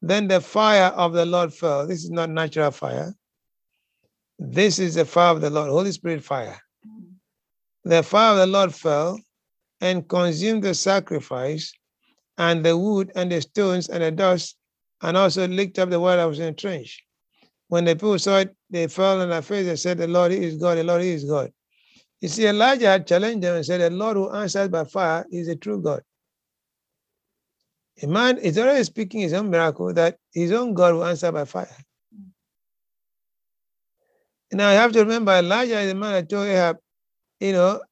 Then 0.00 0.28
the 0.28 0.40
fire 0.40 0.86
of 0.86 1.12
the 1.12 1.26
Lord 1.26 1.52
fell. 1.52 1.86
This 1.86 2.04
is 2.04 2.10
not 2.10 2.30
natural 2.30 2.70
fire. 2.70 3.14
This 4.38 4.78
is 4.78 4.94
the 4.94 5.04
fire 5.04 5.32
of 5.32 5.42
the 5.42 5.50
Lord, 5.50 5.68
Holy 5.68 5.92
Spirit 5.92 6.24
fire. 6.24 6.58
The 7.84 8.02
fire 8.02 8.32
of 8.32 8.38
the 8.38 8.46
Lord 8.46 8.74
fell 8.74 9.20
and 9.82 10.08
consumed 10.08 10.62
the 10.62 10.74
sacrifice 10.74 11.70
and 12.38 12.64
the 12.64 12.76
wood 12.76 13.12
and 13.14 13.30
the 13.30 13.42
stones 13.42 13.90
and 13.90 14.02
the 14.02 14.10
dust, 14.10 14.56
and 15.02 15.16
also 15.16 15.46
licked 15.46 15.78
up 15.78 15.90
the 15.90 16.00
water 16.00 16.16
that 16.16 16.24
was 16.24 16.38
in 16.38 16.46
the 16.46 16.52
trench. 16.52 17.04
When 17.68 17.84
the 17.84 17.94
people 17.94 18.18
saw 18.18 18.38
it, 18.38 18.56
they 18.70 18.86
fell 18.86 19.20
on 19.20 19.28
their 19.28 19.42
face 19.42 19.68
and 19.68 19.78
said, 19.78 19.98
The 19.98 20.06
Lord 20.06 20.32
is 20.32 20.56
God, 20.56 20.78
the 20.78 20.84
Lord 20.84 21.02
is 21.02 21.24
God. 21.24 21.52
You 22.20 22.28
see, 22.28 22.46
Elijah 22.46 22.86
had 22.86 23.06
challenged 23.06 23.42
them 23.42 23.56
and 23.56 23.66
said, 23.66 23.80
The 23.80 23.90
Lord 23.90 24.16
who 24.16 24.30
answers 24.30 24.68
by 24.68 24.84
fire 24.84 25.26
is 25.30 25.48
a 25.48 25.56
true 25.56 25.82
God. 25.82 26.02
A 28.02 28.06
man 28.06 28.38
is 28.38 28.56
already 28.58 28.84
speaking 28.84 29.20
his 29.20 29.32
own 29.32 29.50
miracle 29.50 29.92
that 29.94 30.18
his 30.32 30.52
own 30.52 30.74
God 30.74 30.94
will 30.94 31.04
answer 31.04 31.30
by 31.30 31.44
fire. 31.44 31.76
Now 34.52 34.70
you 34.70 34.78
have 34.78 34.92
to 34.92 35.00
remember 35.00 35.32
Elijah 35.32 35.78
is 35.80 35.88
the 35.88 35.94
man 35.94 36.12
that 36.12 36.28
told 36.28 36.48
Ahab, 36.48 36.78
you 37.38 37.52
know, 37.52 37.82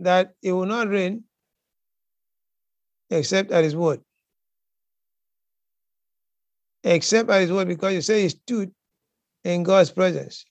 that 0.00 0.34
it 0.42 0.52
will 0.52 0.66
not 0.66 0.88
rain 0.88 1.24
except 3.10 3.50
at 3.52 3.64
his 3.64 3.76
word. 3.76 4.00
Except 6.84 7.30
at 7.30 7.42
his 7.42 7.52
word, 7.52 7.68
because 7.68 7.94
you 7.94 8.00
say 8.02 8.22
he 8.22 8.28
stood 8.28 8.72
in 9.44 9.62
God's 9.62 9.90
presence. 9.90 10.44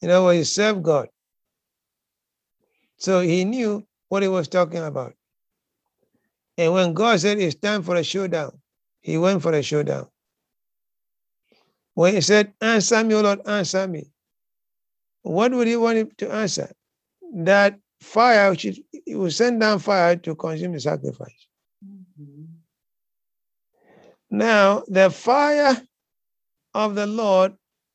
You 0.00 0.08
know, 0.08 0.28
he 0.30 0.44
served 0.44 0.82
God. 0.82 1.08
So 2.96 3.20
he 3.20 3.44
knew 3.44 3.86
what 4.08 4.22
he 4.22 4.28
was 4.28 4.48
talking 4.48 4.82
about. 4.82 5.14
And 6.60 6.74
when 6.74 6.92
God 6.92 7.18
said 7.18 7.38
it's 7.38 7.54
time 7.54 7.82
for 7.82 7.96
a 7.96 8.04
showdown, 8.04 8.52
he 9.00 9.16
went 9.16 9.40
for 9.40 9.50
a 9.54 9.62
showdown. 9.62 10.08
When 11.94 12.12
he 12.14 12.20
said, 12.20 12.52
Answer 12.60 13.02
me, 13.02 13.14
O 13.14 13.22
Lord, 13.22 13.40
answer 13.46 13.88
me. 13.88 14.12
What 15.22 15.52
would 15.52 15.68
he 15.68 15.76
want 15.78 15.96
him 15.96 16.10
to 16.18 16.30
answer? 16.30 16.70
That 17.32 17.80
fire, 18.02 18.54
should, 18.54 18.76
he 19.06 19.14
will 19.14 19.30
send 19.30 19.58
down 19.58 19.78
fire 19.78 20.16
to 20.16 20.34
consume 20.34 20.72
the 20.72 20.80
sacrifice. 20.80 21.46
Now, 24.28 24.82
the 24.86 25.08
fire 25.08 25.80
of 26.74 26.94
the 26.94 27.06
Lord 27.06 27.54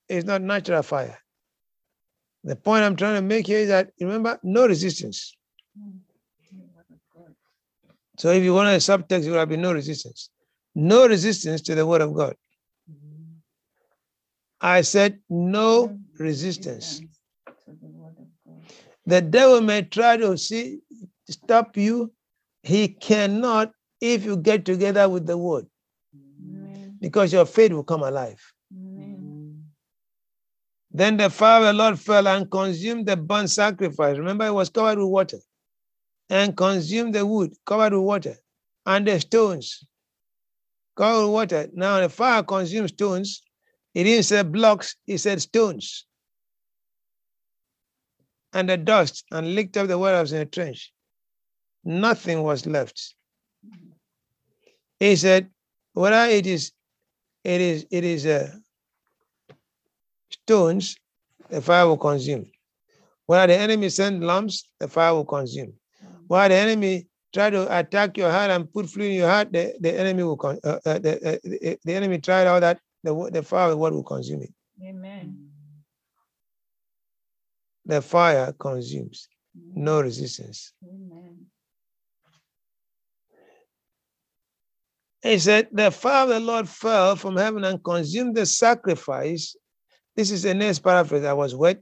is 0.09 0.25
not 0.25 0.41
natural 0.41 0.81
fire. 0.81 1.19
The 2.43 2.55
point 2.55 2.83
I'm 2.83 2.95
trying 2.95 3.15
to 3.15 3.21
make 3.21 3.45
here 3.45 3.59
is 3.59 3.67
that 3.67 3.91
remember, 3.99 4.39
no 4.41 4.65
resistance. 4.65 5.37
So 8.17 8.31
if 8.31 8.43
you 8.43 8.53
want 8.53 8.69
a 8.69 8.77
subtext, 8.77 9.23
there 9.23 9.33
will 9.33 9.45
be 9.45 9.57
no 9.57 9.73
resistance. 9.73 10.29
No 10.73 11.07
resistance 11.07 11.61
to 11.63 11.75
the 11.75 11.85
word 11.85 12.01
of 12.01 12.13
God. 12.13 12.35
I 14.61 14.81
said 14.81 15.19
no 15.29 15.97
resistance. 16.17 17.01
the 19.05 19.21
devil 19.21 19.61
may 19.61 19.83
try 19.83 20.17
to 20.17 20.37
see 20.37 20.79
stop 21.29 21.77
you. 21.77 22.11
He 22.63 22.87
cannot 22.87 23.71
if 24.01 24.25
you 24.25 24.37
get 24.37 24.65
together 24.65 25.07
with 25.07 25.25
the 25.25 25.37
word, 25.37 25.67
because 26.99 27.31
your 27.31 27.45
faith 27.45 27.71
will 27.71 27.83
come 27.83 28.03
alive. 28.03 28.41
Then 30.91 31.17
the 31.17 31.29
fire 31.29 31.59
of 31.59 31.65
the 31.65 31.73
Lord 31.73 31.99
fell 31.99 32.27
and 32.27 32.49
consumed 32.49 33.05
the 33.05 33.17
burnt 33.17 33.49
sacrifice. 33.49 34.17
Remember, 34.17 34.45
it 34.45 34.53
was 34.53 34.69
covered 34.69 34.97
with 34.97 35.07
water. 35.09 35.39
And 36.29 36.57
consumed 36.57 37.13
the 37.13 37.25
wood, 37.25 37.53
covered 37.65 37.93
with 37.93 38.01
water, 38.01 38.35
and 38.85 39.07
the 39.07 39.19
stones, 39.19 39.85
covered 40.95 41.25
with 41.25 41.33
water. 41.33 41.69
Now 41.73 41.99
the 41.99 42.09
fire 42.09 42.41
consumed 42.41 42.89
stones. 42.89 43.43
It 43.93 44.05
didn't 44.05 44.23
say 44.23 44.41
blocks, 44.43 44.95
it 45.05 45.19
said 45.19 45.41
stones. 45.41 46.05
And 48.53 48.69
the 48.69 48.77
dust, 48.77 49.23
and 49.31 49.53
licked 49.53 49.77
up 49.77 49.87
the 49.87 49.97
waters 49.97 50.33
in 50.33 50.39
the 50.39 50.45
trench. 50.45 50.91
Nothing 51.83 52.41
was 52.41 52.65
left. 52.65 53.13
He 54.99 55.15
said, 55.15 55.49
whether 55.93 56.25
it 56.29 56.47
is, 56.47 56.71
it 57.43 57.61
is, 57.61 57.85
it 57.91 58.03
is 58.03 58.25
uh, 58.25 58.51
stones, 60.31 60.97
the 61.49 61.61
fire 61.61 61.85
will 61.85 61.97
consume. 61.97 62.49
Where 63.27 63.45
the 63.45 63.55
enemy 63.55 63.89
send 63.89 64.25
lumps, 64.25 64.67
the 64.79 64.87
fire 64.87 65.13
will 65.13 65.25
consume. 65.25 65.73
While 66.27 66.49
the 66.49 66.55
enemy 66.55 67.07
try 67.33 67.49
to 67.49 67.79
attack 67.79 68.17
your 68.17 68.31
heart 68.31 68.51
and 68.51 68.71
put 68.71 68.89
fluid 68.89 69.11
in 69.11 69.17
your 69.17 69.29
heart, 69.29 69.51
the, 69.51 69.75
the 69.79 69.99
enemy 69.99 70.23
will 70.23 70.37
con- 70.37 70.59
uh, 70.63 70.79
uh, 70.85 70.99
the, 70.99 71.15
uh, 71.15 71.37
the, 71.43 71.77
the 71.83 71.93
enemy 71.93 72.19
tried 72.19 72.47
all 72.47 72.59
that. 72.59 72.79
The, 73.03 73.29
the 73.31 73.43
fire 73.43 73.71
of 73.71 73.77
what 73.77 73.93
will 73.93 74.03
consume 74.03 74.41
it. 74.41 74.53
Amen. 74.83 75.49
The 77.85 78.01
fire 78.01 78.51
consumes, 78.53 79.27
no 79.75 80.01
resistance. 80.01 80.73
Amen. 80.83 81.45
He 85.21 85.39
said, 85.39 85.69
The 85.71 85.91
fire 85.91 86.23
of 86.23 86.29
the 86.29 86.39
Lord 86.39 86.69
fell 86.69 87.15
from 87.15 87.37
heaven 87.37 87.63
and 87.63 87.83
consumed 87.83 88.35
the 88.35 88.45
sacrifice. 88.45 89.55
This 90.15 90.31
is 90.31 90.43
the 90.43 90.53
next 90.53 90.79
paraphrase. 90.79 91.25
I 91.25 91.33
was 91.33 91.55
wet. 91.55 91.81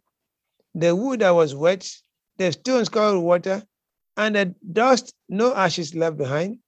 The 0.76 0.96
wood 0.96 1.20
that 1.20 1.32
was 1.32 1.54
wet, 1.54 1.90
the 2.38 2.52
stones 2.52 2.90
covered 2.90 3.18
with 3.18 3.26
water, 3.26 3.64
and 4.18 4.36
the 4.36 4.56
dust, 4.72 5.14
no 5.30 5.54
ashes 5.56 5.96
left 5.96 6.18
behind. 6.18 6.60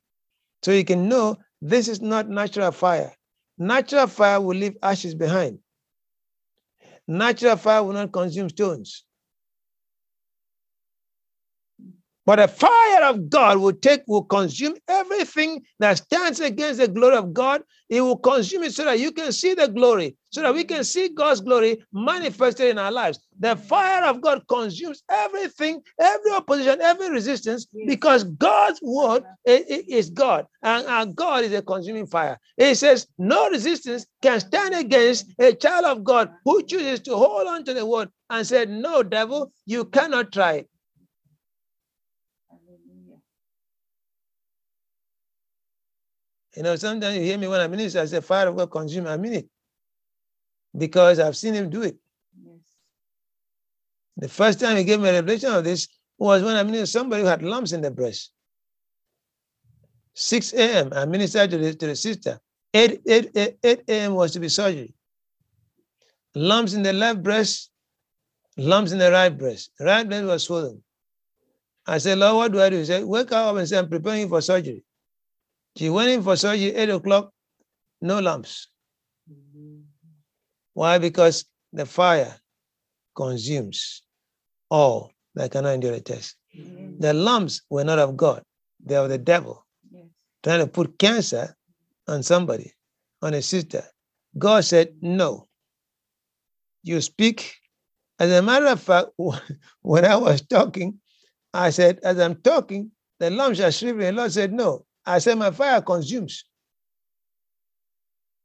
So 0.63 0.71
you 0.71 0.85
can 0.85 1.09
know 1.09 1.37
this 1.61 1.87
is 1.87 2.01
not 2.01 2.29
natural 2.29 2.71
fire. 2.71 3.15
Natural 3.57 4.07
fire 4.07 4.41
will 4.41 4.57
leave 4.57 4.77
ashes 4.83 5.15
behind. 5.15 5.59
Natural 7.07 7.57
fire 7.57 7.83
will 7.83 7.93
not 7.93 8.11
consume 8.11 8.47
stones. 8.49 9.05
But 12.25 12.37
the 12.37 12.47
fire 12.47 13.03
of 13.03 13.29
God 13.29 13.59
will 13.59 13.73
take, 13.73 14.01
will 14.07 14.23
consume 14.23 14.75
everything 14.87 15.61
that 15.79 15.97
stands 15.97 16.39
against 16.39 16.79
the 16.79 16.87
glory 16.87 17.17
of 17.17 17.33
God. 17.33 17.61
It 17.87 18.01
will 18.01 18.17
consume 18.17 18.63
it 18.63 18.73
so 18.73 18.83
that 18.85 18.99
you 18.99 19.11
can 19.11 19.31
see 19.31 19.53
the 19.53 19.67
glory, 19.67 20.17
so 20.31 20.41
that 20.41 20.55
we 20.55 20.63
can 20.63 20.83
see 20.83 21.09
God's 21.09 21.39
glory 21.39 21.83
manifested 21.93 22.69
in 22.69 22.79
our 22.79 22.91
lives. 22.91 23.19
The 23.39 23.55
fire 23.55 24.05
of 24.05 24.21
God 24.21 24.41
consumes 24.47 25.03
everything, 25.07 25.81
every 25.99 26.31
opposition, 26.31 26.81
every 26.81 27.11
resistance, 27.11 27.67
because 27.85 28.23
God's 28.23 28.79
word 28.81 29.23
is 29.45 30.09
God, 30.09 30.47
and 30.63 30.87
our 30.87 31.05
God 31.05 31.43
is 31.43 31.53
a 31.53 31.61
consuming 31.61 32.07
fire. 32.07 32.39
It 32.57 32.73
says, 32.75 33.05
No 33.19 33.49
resistance 33.51 34.07
can 34.23 34.39
stand 34.39 34.73
against 34.73 35.27
a 35.37 35.53
child 35.53 35.85
of 35.85 36.03
God 36.03 36.31
who 36.43 36.63
chooses 36.63 37.01
to 37.01 37.15
hold 37.15 37.47
on 37.47 37.63
to 37.65 37.73
the 37.75 37.85
word 37.85 38.09
and 38.31 38.47
said, 38.47 38.69
No, 38.69 39.03
devil, 39.03 39.51
you 39.67 39.85
cannot 39.85 40.31
try 40.31 40.53
it. 40.53 40.69
You 46.55 46.63
know, 46.63 46.75
sometimes 46.75 47.15
you 47.17 47.23
hear 47.23 47.37
me 47.37 47.47
when 47.47 47.59
I 47.59 47.67
minister, 47.67 47.99
I 47.99 48.05
say, 48.05 48.21
Fire 48.21 48.47
of 48.47 48.55
God 48.55 48.71
consume. 48.71 49.07
I 49.07 49.17
mean 49.17 49.33
it. 49.33 49.49
Because 50.77 51.19
I've 51.19 51.35
seen 51.35 51.53
him 51.53 51.69
do 51.69 51.83
it. 51.83 51.97
Yes. 52.41 52.59
The 54.17 54.29
first 54.29 54.59
time 54.59 54.77
he 54.77 54.83
gave 54.83 54.99
me 54.99 55.09
a 55.09 55.13
revelation 55.13 55.53
of 55.53 55.63
this 55.63 55.87
was 56.17 56.43
when 56.43 56.55
I 56.55 56.63
ministered 56.63 56.89
somebody 56.89 57.23
who 57.23 57.27
had 57.27 57.41
lumps 57.41 57.73
in 57.73 57.81
the 57.81 57.91
breast. 57.91 58.31
6 60.13 60.53
a.m. 60.53 60.93
I 60.93 61.05
ministered 61.05 61.51
to 61.51 61.57
the, 61.57 61.73
to 61.73 61.87
the 61.87 61.95
sister. 61.95 62.39
8, 62.73 63.01
8, 63.05 63.31
8, 63.35 63.57
8 63.63 63.81
a.m. 63.89 64.13
was 64.13 64.31
to 64.31 64.39
be 64.39 64.47
surgery. 64.47 64.93
Lumps 66.35 66.73
in 66.73 66.83
the 66.83 66.93
left 66.93 67.21
breast, 67.21 67.69
lumps 68.57 68.91
in 68.93 68.97
the 68.97 69.11
right 69.11 69.37
breast. 69.37 69.71
Right 69.79 70.07
breast 70.07 70.25
was 70.25 70.43
swollen. 70.43 70.81
I 71.85 71.97
said, 71.97 72.17
Lord, 72.17 72.35
what 72.35 72.51
do 72.53 72.61
I 72.61 72.69
do? 72.69 72.77
He 72.77 72.85
said, 72.85 73.03
wake 73.03 73.31
up 73.31 73.55
and 73.57 73.67
say, 73.67 73.77
I'm 73.77 73.89
preparing 73.89 74.21
you 74.21 74.29
for 74.29 74.41
surgery. 74.41 74.84
She 75.77 75.89
went 75.89 76.09
in 76.09 76.23
for 76.23 76.35
surgery, 76.37 76.73
8 76.75 76.89
o'clock, 76.89 77.31
no 78.01 78.19
lumps. 78.19 78.67
Why? 80.73 80.97
Because 80.97 81.45
the 81.73 81.85
fire 81.85 82.39
consumes 83.15 84.03
all 84.69 85.11
that 85.35 85.51
cannot 85.51 85.73
endure 85.75 85.93
a 85.93 85.99
test. 86.01 86.35
Mm-hmm. 86.57 86.99
The 86.99 87.13
lumps 87.13 87.61
were 87.69 87.83
not 87.83 87.99
of 87.99 88.15
God, 88.17 88.43
they 88.83 88.97
were 88.99 89.07
the 89.07 89.17
devil 89.17 89.65
Yes. 89.91 90.05
trying 90.43 90.59
to 90.59 90.67
put 90.67 90.97
cancer 90.99 91.55
on 92.07 92.23
somebody, 92.23 92.73
on 93.21 93.33
a 93.33 93.41
sister. 93.41 93.83
God 94.37 94.63
said, 94.65 94.95
No. 95.01 95.47
You 96.83 97.01
speak. 97.01 97.55
As 98.19 98.31
a 98.31 98.41
matter 98.41 98.67
of 98.67 98.81
fact, 98.81 99.09
when 99.81 100.05
I 100.05 100.15
was 100.15 100.41
talking, 100.41 100.99
I 101.53 101.69
said, 101.71 101.99
As 102.03 102.19
I'm 102.19 102.35
talking, 102.41 102.91
the 103.19 103.29
lumps 103.29 103.59
are 103.59 103.71
shriveling. 103.71 104.07
The 104.15 104.21
Lord 104.21 104.31
said, 104.31 104.53
No. 104.53 104.85
I 105.05 105.19
said, 105.19 105.37
My 105.37 105.51
fire 105.51 105.81
consumes. 105.81 106.45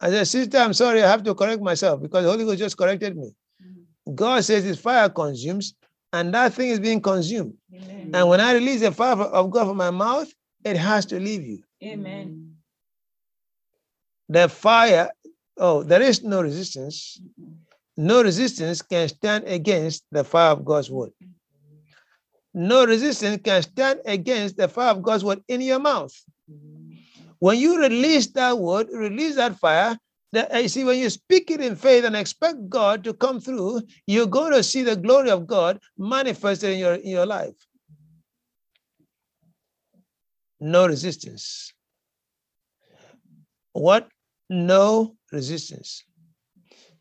I 0.00 0.10
said, 0.10 0.26
Sister, 0.26 0.58
I'm 0.58 0.72
sorry, 0.72 1.02
I 1.02 1.08
have 1.08 1.22
to 1.24 1.34
correct 1.34 1.62
myself 1.62 2.00
because 2.00 2.24
the 2.24 2.30
Holy 2.30 2.44
Ghost 2.44 2.58
just 2.58 2.76
corrected 2.76 3.16
me. 3.16 3.34
Mm. 3.62 4.14
God 4.14 4.44
says 4.44 4.64
his 4.64 4.78
fire 4.78 5.08
consumes, 5.08 5.74
and 6.12 6.32
that 6.34 6.54
thing 6.54 6.70
is 6.70 6.80
being 6.80 7.00
consumed. 7.00 7.54
Amen. 7.74 8.10
And 8.14 8.28
when 8.28 8.40
I 8.40 8.54
release 8.54 8.80
the 8.80 8.92
fire 8.92 9.16
of 9.20 9.50
God 9.50 9.68
from 9.68 9.76
my 9.76 9.90
mouth, 9.90 10.32
it 10.64 10.76
has 10.76 11.06
to 11.06 11.20
leave 11.20 11.46
you. 11.46 11.62
Amen. 11.82 12.56
The 14.28 14.48
fire, 14.48 15.10
oh, 15.58 15.82
there 15.82 16.02
is 16.02 16.22
no 16.22 16.42
resistance, 16.42 17.20
Mhm. 17.38 17.56
No 17.96 18.22
resistance 18.22 18.80
can 18.80 19.08
stand 19.08 19.44
against 19.44 20.04
the 20.10 20.24
fire 20.24 20.52
of 20.52 20.64
God's 20.64 20.90
word. 20.90 21.12
No 22.54 22.86
resistance 22.86 23.40
can 23.44 23.62
stand 23.62 24.00
against 24.06 24.56
the 24.56 24.68
fire 24.68 24.92
of 24.92 25.02
God's 25.02 25.22
word 25.22 25.42
in 25.48 25.60
your 25.60 25.78
mouth. 25.78 26.14
When 27.40 27.58
you 27.58 27.80
release 27.80 28.28
that 28.28 28.58
word, 28.58 28.88
release 28.92 29.34
that 29.36 29.58
fire, 29.58 29.98
that 30.32 30.54
uh, 30.54 30.58
you 30.58 30.68
see, 30.68 30.84
when 30.84 30.98
you 30.98 31.10
speak 31.10 31.50
it 31.50 31.60
in 31.60 31.74
faith 31.74 32.04
and 32.04 32.14
expect 32.14 32.68
God 32.68 33.02
to 33.04 33.14
come 33.14 33.40
through, 33.40 33.82
you're 34.06 34.26
going 34.26 34.52
to 34.52 34.62
see 34.62 34.82
the 34.82 34.94
glory 34.94 35.30
of 35.30 35.46
God 35.46 35.80
manifested 35.98 36.70
in 36.70 36.78
your, 36.78 36.94
in 36.94 37.08
your 37.08 37.26
life. 37.26 37.56
No 40.60 40.86
resistance. 40.86 41.72
What? 43.72 44.08
No 44.48 45.16
resistance. 45.32 46.04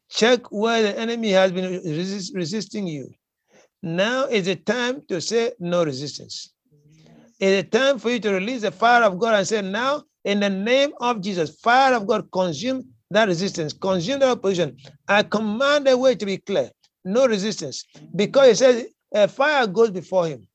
Check 0.10 0.52
where 0.52 0.82
the 0.82 0.98
enemy 0.98 1.32
has 1.32 1.52
been 1.52 1.84
resist, 1.84 2.34
resisting 2.34 2.88
you. 2.88 3.10
Now 3.84 4.26
is 4.26 4.46
the 4.46 4.56
time 4.56 5.04
to 5.10 5.22
say 5.22 5.52
no 5.60 5.84
resistance. 5.84 6.54
It's 7.40 7.68
a 7.68 7.70
time 7.70 8.00
for 8.00 8.10
you 8.10 8.20
to 8.20 8.34
release 8.34 8.62
the 8.62 8.72
fire 8.72 9.04
of 9.04 9.20
God 9.20 9.36
and 9.36 9.48
say, 9.48 9.62
Now, 9.62 10.04
in 10.26 10.40
the 10.40 10.50
name 10.50 10.92
of 11.00 11.22
Jesus, 11.22 11.58
fire 11.62 11.94
of 11.94 12.08
God, 12.08 12.30
consume 12.32 12.84
that 13.12 13.28
resistance, 13.28 13.74
consume 13.74 14.20
that 14.20 14.30
opposition. 14.30 14.78
I 15.08 15.24
command 15.24 15.88
the 15.88 15.98
way 15.98 16.16
to 16.16 16.26
be 16.26 16.38
clear, 16.38 16.70
no 17.06 17.28
resistance, 17.28 17.86
because 18.16 18.50
it 18.50 18.58
says 18.58 18.86
a 19.14 19.28
fire 19.28 19.66
goes 19.68 19.92
before 19.92 20.28
him, 20.28 20.48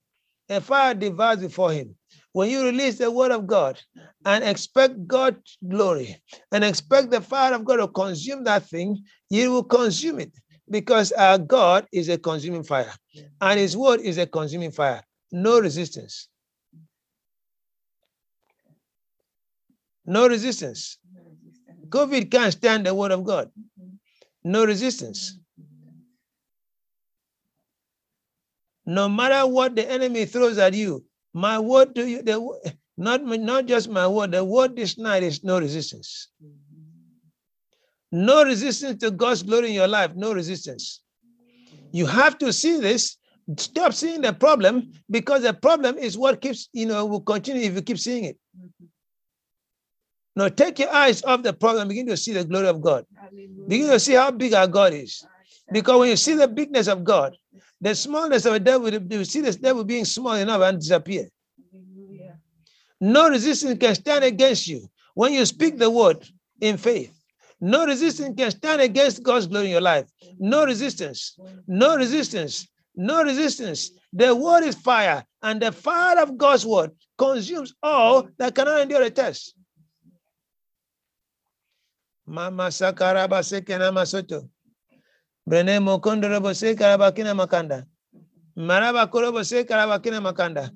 a 0.48 0.60
fire 0.60 0.94
devours 0.94 1.38
before 1.38 1.72
him. 1.72 1.96
When 2.32 2.50
you 2.50 2.64
release 2.64 2.98
the 2.98 3.10
word 3.10 3.30
of 3.30 3.46
God 3.46 3.80
and 4.24 4.42
expect 4.42 5.06
God's 5.06 5.56
glory 5.68 6.20
and 6.50 6.64
expect 6.64 7.10
the 7.10 7.20
fire 7.20 7.54
of 7.54 7.64
God 7.64 7.76
to 7.76 7.88
consume 7.88 8.42
that 8.44 8.68
thing, 8.68 9.04
you 9.30 9.52
will 9.52 9.64
consume 9.64 10.18
it 10.18 10.32
because 10.68 11.12
our 11.12 11.38
God 11.38 11.86
is 11.92 12.08
a 12.08 12.18
consuming 12.18 12.64
fire 12.64 12.92
and 13.40 13.60
his 13.60 13.76
word 13.76 14.00
is 14.00 14.18
a 14.18 14.26
consuming 14.26 14.72
fire. 14.72 15.02
No 15.30 15.60
resistance. 15.60 16.28
No 20.06 20.28
resistance. 20.28 20.98
COVID 21.88 22.30
can't 22.30 22.52
stand 22.52 22.86
the 22.86 22.94
word 22.94 23.12
of 23.12 23.24
God. 23.24 23.50
No 24.42 24.64
resistance. 24.64 25.38
No 28.86 29.08
matter 29.08 29.46
what 29.46 29.74
the 29.76 29.90
enemy 29.90 30.26
throws 30.26 30.58
at 30.58 30.74
you, 30.74 31.04
my 31.32 31.58
word 31.58 31.94
to 31.94 32.08
you, 32.08 32.22
the, 32.22 32.74
not, 32.96 33.24
not 33.24 33.66
just 33.66 33.88
my 33.88 34.06
word, 34.06 34.32
the 34.32 34.44
word 34.44 34.76
this 34.76 34.98
night 34.98 35.22
is 35.22 35.42
no 35.42 35.58
resistance. 35.58 36.28
No 38.12 38.44
resistance 38.44 39.00
to 39.00 39.10
God's 39.10 39.42
glory 39.42 39.68
in 39.68 39.74
your 39.74 39.88
life, 39.88 40.14
no 40.14 40.32
resistance. 40.32 41.02
You 41.92 42.06
have 42.06 42.38
to 42.38 42.52
see 42.52 42.78
this. 42.78 43.16
Stop 43.58 43.92
seeing 43.92 44.20
the 44.20 44.32
problem 44.32 44.92
because 45.10 45.42
the 45.42 45.52
problem 45.52 45.98
is 45.98 46.16
what 46.16 46.40
keeps, 46.40 46.68
you 46.72 46.86
know, 46.86 47.04
will 47.04 47.20
continue 47.20 47.62
if 47.62 47.74
you 47.74 47.82
keep 47.82 47.98
seeing 47.98 48.24
it. 48.24 48.38
Now 50.36 50.48
take 50.48 50.78
your 50.78 50.92
eyes 50.92 51.22
off 51.22 51.42
the 51.42 51.52
problem, 51.52 51.88
begin 51.88 52.06
to 52.08 52.16
see 52.16 52.32
the 52.32 52.44
glory 52.44 52.66
of 52.68 52.80
God. 52.80 53.06
Begin 53.68 53.88
to 53.88 54.00
see 54.00 54.14
how 54.14 54.30
big 54.30 54.52
our 54.52 54.66
God 54.66 54.92
is. 54.92 55.24
Because 55.70 55.98
when 55.98 56.08
you 56.10 56.16
see 56.16 56.34
the 56.34 56.48
bigness 56.48 56.88
of 56.88 57.04
God, 57.04 57.36
the 57.80 57.94
smallness 57.94 58.44
of 58.44 58.52
the 58.54 58.60
devil, 58.60 58.92
you 58.92 59.24
see 59.24 59.40
this 59.40 59.56
devil 59.56 59.84
being 59.84 60.04
small 60.04 60.34
enough 60.34 60.62
and 60.62 60.80
disappear. 60.80 61.28
No 63.00 63.28
resistance 63.28 63.78
can 63.78 63.94
stand 63.94 64.24
against 64.24 64.66
you 64.66 64.88
when 65.14 65.32
you 65.32 65.44
speak 65.46 65.78
the 65.78 65.90
word 65.90 66.26
in 66.60 66.76
faith. 66.76 67.12
No 67.60 67.86
resistance 67.86 68.34
can 68.36 68.50
stand 68.50 68.80
against 68.80 69.22
God's 69.22 69.46
glory 69.46 69.66
in 69.66 69.72
your 69.72 69.80
life. 69.80 70.06
No 70.38 70.64
resistance. 70.64 71.38
No 71.66 71.96
resistance. 71.96 72.68
No 72.96 73.22
resistance. 73.22 73.90
The 74.12 74.34
word 74.34 74.64
is 74.64 74.74
fire, 74.74 75.24
and 75.42 75.60
the 75.60 75.72
fire 75.72 76.20
of 76.20 76.36
God's 76.36 76.64
word 76.64 76.92
consumes 77.18 77.74
all 77.82 78.28
that 78.38 78.54
cannot 78.54 78.80
endure 78.80 79.02
a 79.02 79.10
test. 79.10 79.54
Mama 82.26 82.70
sakaraba 82.70 83.42
sekena 83.42 83.92
masoto. 83.92 84.48
Brene 85.46 85.78
mokondo 85.80 86.28
robo 86.28 86.54
sekarabakina 86.54 87.34
makanda. 87.34 87.84
Maraba 88.56 89.06
korobo 89.10 89.44
sekarabakina 89.44 90.20
makanda. 90.20 90.70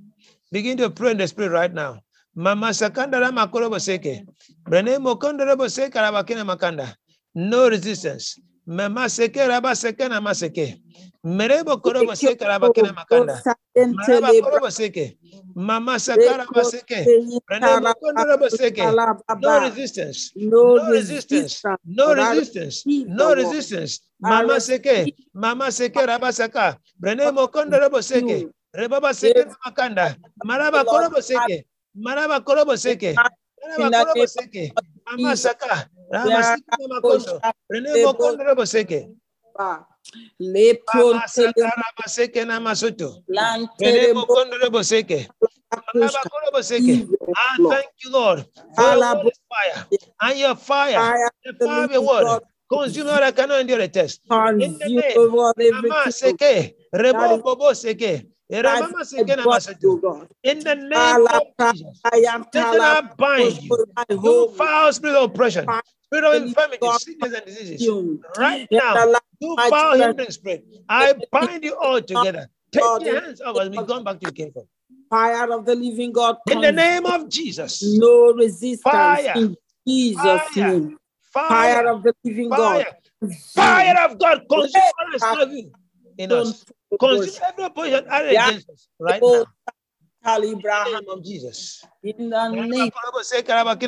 Begin 0.53 0.77
to 0.77 0.91
pray 0.91 1.13
in 1.13 1.19
the 1.19 1.27
spirit 1.29 1.51
right 1.53 1.73
now. 1.73 2.01
Mama 2.35 2.69
sakanda 2.69 3.21
rama 3.21 3.49
korobo 3.49 3.79
seke. 3.81 4.27
Brene 4.69 4.99
mokondo 4.99 5.47
robo 5.47 5.65
sekarabakina 5.65 6.45
makanda. 6.45 6.95
No 7.35 7.69
resistance. 7.71 8.39
Mama 8.67 9.09
seke 9.09 9.41
raba 9.49 9.73
seke 9.75 10.09
na 10.09 10.21
maseke. 10.21 10.77
Merebo 11.29 11.77
korobo 11.83 12.17
sekarabakina 12.17 12.93
makanda. 12.97 13.43
Maraba 13.93 14.33
korobo 14.41 14.71
seke. 14.73 15.19
Mama 15.55 15.99
sakara 16.01 16.47
baseke. 16.49 17.05
Brene 17.49 17.77
mokondo 17.81 18.25
robo. 18.25 18.49
No 19.41 19.61
resistance. 19.61 20.33
No 20.35 20.79
resistance. 20.89 21.61
No 21.85 22.15
resistance. 22.15 22.85
No 23.07 23.35
resistance. 23.35 24.01
Mama 24.21 24.57
seke. 24.61 25.13
Mama 25.35 25.67
seke 25.71 26.01
rabasaka. 26.07 26.79
Brene 26.99 27.31
mokondo 27.33 27.77
robo 27.79 27.99
seke. 28.01 28.49
Rebaba 28.75 29.13
seke 29.13 29.45
makanda. 29.65 30.17
Maraba 30.45 30.85
korobo 30.89 31.21
seke. 31.21 31.65
Maraba 31.97 32.41
korobo 32.41 32.73
seke. 32.77 33.15
Maraba 33.61 33.91
korobo 33.93 34.25
seke. 34.27 34.73
Mama 35.07 35.37
saka. 35.37 35.89
Rama 36.11 36.41
seke 36.43 36.89
makondo. 36.89 37.41
Brene 37.69 37.97
mokondo 38.01 38.45
robo 38.45 38.65
seke. 40.13 40.87
Mama 40.87 41.29
saka 41.29 41.67
raba 41.77 42.07
seke 42.09 42.47
na 42.47 42.61
masuto. 42.61 43.23
Brene 43.81 44.09
mokondo 44.15 44.59
robo 44.63 44.81
seke. 44.83 45.29
And 45.95 47.69
thank 47.69 47.89
you, 48.05 48.11
Lord, 48.13 48.47
for 48.75 48.83
your 48.83 49.33
fire. 49.49 49.87
And 50.23 50.39
your 50.39 50.57
fire, 50.57 51.13
the 51.45 51.55
fire 51.55 51.85
of 51.85 51.93
your 51.93 52.03
word, 52.07 52.35
consume 52.71 53.09
all 53.09 53.21
that 53.21 53.37
cannot 53.37 53.61
endure 53.61 53.79
the 53.79 53.89
test. 53.89 54.21
In 54.59 54.79
the 54.79 54.91
name, 54.91 55.23
Mama 58.51 59.05
Seke, 59.05 59.27
Rebo 59.27 59.45
Bobo 59.45 59.59
Seke, 59.59 59.85
Ramama 59.85 60.01
Seke 60.01 60.01
Namasato. 60.01 60.29
In 60.43 60.61
the 60.61 60.75
name 60.75 61.27
of 61.27 61.43
Jesus, 61.61 62.01
Satan, 62.53 62.81
I 62.81 63.01
bind 63.17 63.63
you. 63.63 63.77
You 64.23 64.49
foul 64.57 64.93
spirit 64.93 65.17
of 65.17 65.31
oppression, 65.31 65.67
spirit 66.05 66.25
of 66.25 66.43
infirmity, 66.49 66.91
sickness, 66.93 67.35
and 67.35 67.47
diseases. 67.47 67.87
Right 68.37 68.69
now, 68.71 68.95
you 69.41 69.57
foul 69.57 69.95
hindering 69.97 70.31
spirit. 70.31 70.65
I 70.89 71.15
bind 71.31 71.65
you 71.65 71.77
all 71.77 72.01
together. 72.03 72.49
Take 72.73 72.83
your 73.01 73.21
hands 73.21 73.41
off 73.41 73.59
as 73.61 73.69
we 73.71 73.79
go 73.79 74.03
back 74.03 74.21
to 74.21 74.27
your 74.27 74.33
kingdom. 74.33 74.65
Fire 75.11 75.53
of 75.53 75.65
the 75.65 75.75
living 75.75 76.13
God. 76.13 76.37
In 76.51 76.61
the 76.61 76.73
name 76.73 77.07
of 77.07 77.29
Jesus. 77.31 77.83
No 77.83 78.33
resistance. 78.35 78.83
Fire. 78.83 79.33
In 79.37 79.57
Jesus' 79.87 80.23
Fire. 80.23 80.73
name. 80.73 80.99
Fire. 81.33 81.75
Fire 81.75 81.89
of 81.93 82.03
the 82.03 82.15
living 82.25 82.49
God. 82.51 82.85
Fire. 83.55 83.95
Fire 83.95 84.05
of 84.05 84.19
God. 84.19 84.47
Consume 84.51 84.83
all 85.23 85.37
the 85.37 85.49
in- 85.59 85.73
in 86.19 86.33
us. 86.33 86.65
Consume 86.99 87.35
every 87.47 87.65
opposition 87.65 88.07
added 88.09 88.33
Yeah. 88.33 88.49
against 88.49 88.71
us 88.71 88.89
right 88.99 89.23
now. 89.23 89.45
In 90.25 90.59
Abraham. 90.59 91.05
of 91.09 91.25
Jesus. 91.25 91.85
In 92.03 92.31
the 92.31 92.49
name 92.49 92.91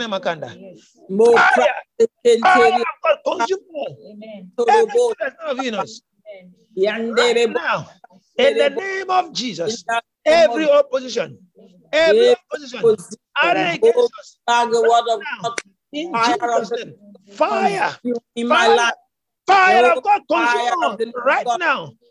Makanda. 0.07 0.51
more 1.09 1.35
Fire. 1.35 1.75
practice 1.99 2.43
Fire 2.43 2.69
of 2.73 2.87
God. 3.03 3.19
Consume 3.25 3.61
all. 3.75 3.97
Ah, 3.99 4.05
ah, 4.05 4.13
Amen. 4.13 4.53
Everything 4.69 5.13
that's 5.21 5.37
not 5.43 5.59
in 5.59 5.75
us. 5.75 6.03
Amen. 6.79 7.15
Right 7.15 7.51
now. 7.51 7.91
In 8.39 8.59
the 8.59 8.71
name 8.71 9.11
of 9.11 9.33
Jesus. 9.33 9.85
Every 10.25 10.71
opposition. 10.71 11.39
Every 11.93 12.29
Every 12.29 12.29
opposition 12.31 12.97
added 13.43 13.75
against 13.79 14.13
us. 14.21 14.37
the 14.47 14.83
now. 15.43 15.55
In 15.93 16.13
Fire 16.13 16.37
Jesus' 16.39 16.71
name. 16.71 16.95
Fire. 17.31 17.97
in 18.37 18.49
my 18.49 18.67
Fire. 18.67 18.77
life. 18.77 18.95
Fire 19.47 19.93
of 19.93 20.03
God 20.05 20.23
fire 20.29 20.71
consume 20.71 20.85
of 20.85 20.99
all 20.99 21.23
right 21.25 21.47
now 21.59 21.93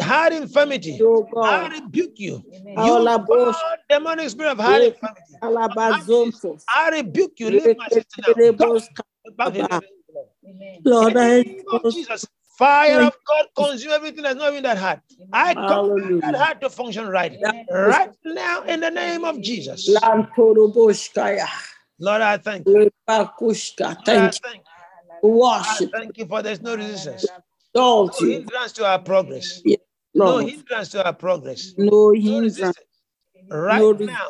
Hard 0.00 0.32
infirmity. 0.32 0.98
Oh 1.02 1.28
I 1.42 1.68
rebuke 1.80 2.18
you. 2.18 2.42
Amen. 2.54 2.84
You 2.84 2.98
demonic 3.90 4.30
spirit 4.30 4.52
of 4.52 4.58
hard 4.58 4.82
eh, 4.82 4.86
infirmity. 4.86 5.22
alabazontos. 5.42 6.62
I 6.74 6.90
rebuke 6.90 7.32
you. 7.38 7.48
Eh, 7.48 7.50
Leave 7.50 7.76
my 7.76 7.86
eh, 7.86 7.88
sister 7.90 8.22
now. 8.22 8.34
Go 8.34 8.52
bos 8.52 8.88
back 9.36 9.46
to 9.46 9.52
the 9.52 9.62
baba. 9.62 9.74
living 9.74 9.88
God. 10.14 10.24
Amen. 10.48 10.80
Lord, 10.84 11.16
I 11.16 11.44
Jesus, 11.90 12.26
fire 12.56 13.02
of 13.02 13.16
God 13.26 13.46
consume 13.56 13.92
everything 13.92 14.22
that's 14.22 14.36
not 14.36 14.54
in 14.54 14.62
that 14.62 14.78
heart. 14.78 15.00
I 15.32 15.54
command 15.54 16.22
that 16.22 16.34
heart 16.34 16.60
to 16.62 16.70
function 16.70 17.08
right. 17.08 17.38
Right 17.70 18.10
now, 18.24 18.62
in 18.62 18.80
the 18.80 18.90
name 18.90 19.24
of 19.24 19.40
Jesus. 19.40 19.86
Lord, 22.00 22.22
I 22.22 22.38
thank 22.38 22.66
you. 22.66 22.72
Lord, 22.74 22.92
I 23.08 23.24
Thank 24.04 24.34
you. 24.34 24.40
thank 24.42 24.62
you. 25.22 25.42
I 25.44 25.80
thank 25.92 26.18
you 26.18 26.26
for 26.26 26.42
there's 26.42 26.60
no 26.60 26.76
resistance, 26.76 27.26
Exalt 27.74 28.20
no 28.20 28.20
you. 28.20 28.30
hindrance 28.32 28.72
to 28.74 28.86
our 28.86 28.98
progress, 29.00 29.62
no 30.14 30.38
Lord. 30.38 30.44
hindrance 30.46 30.90
to 30.90 31.04
our 31.06 31.14
progress, 31.14 31.74
No 31.78 32.10
no 32.24 32.40
hindrance. 32.40 32.40
resistance. 32.40 32.86
No 33.50 33.56
Right 33.58 33.88
now, 34.00 34.28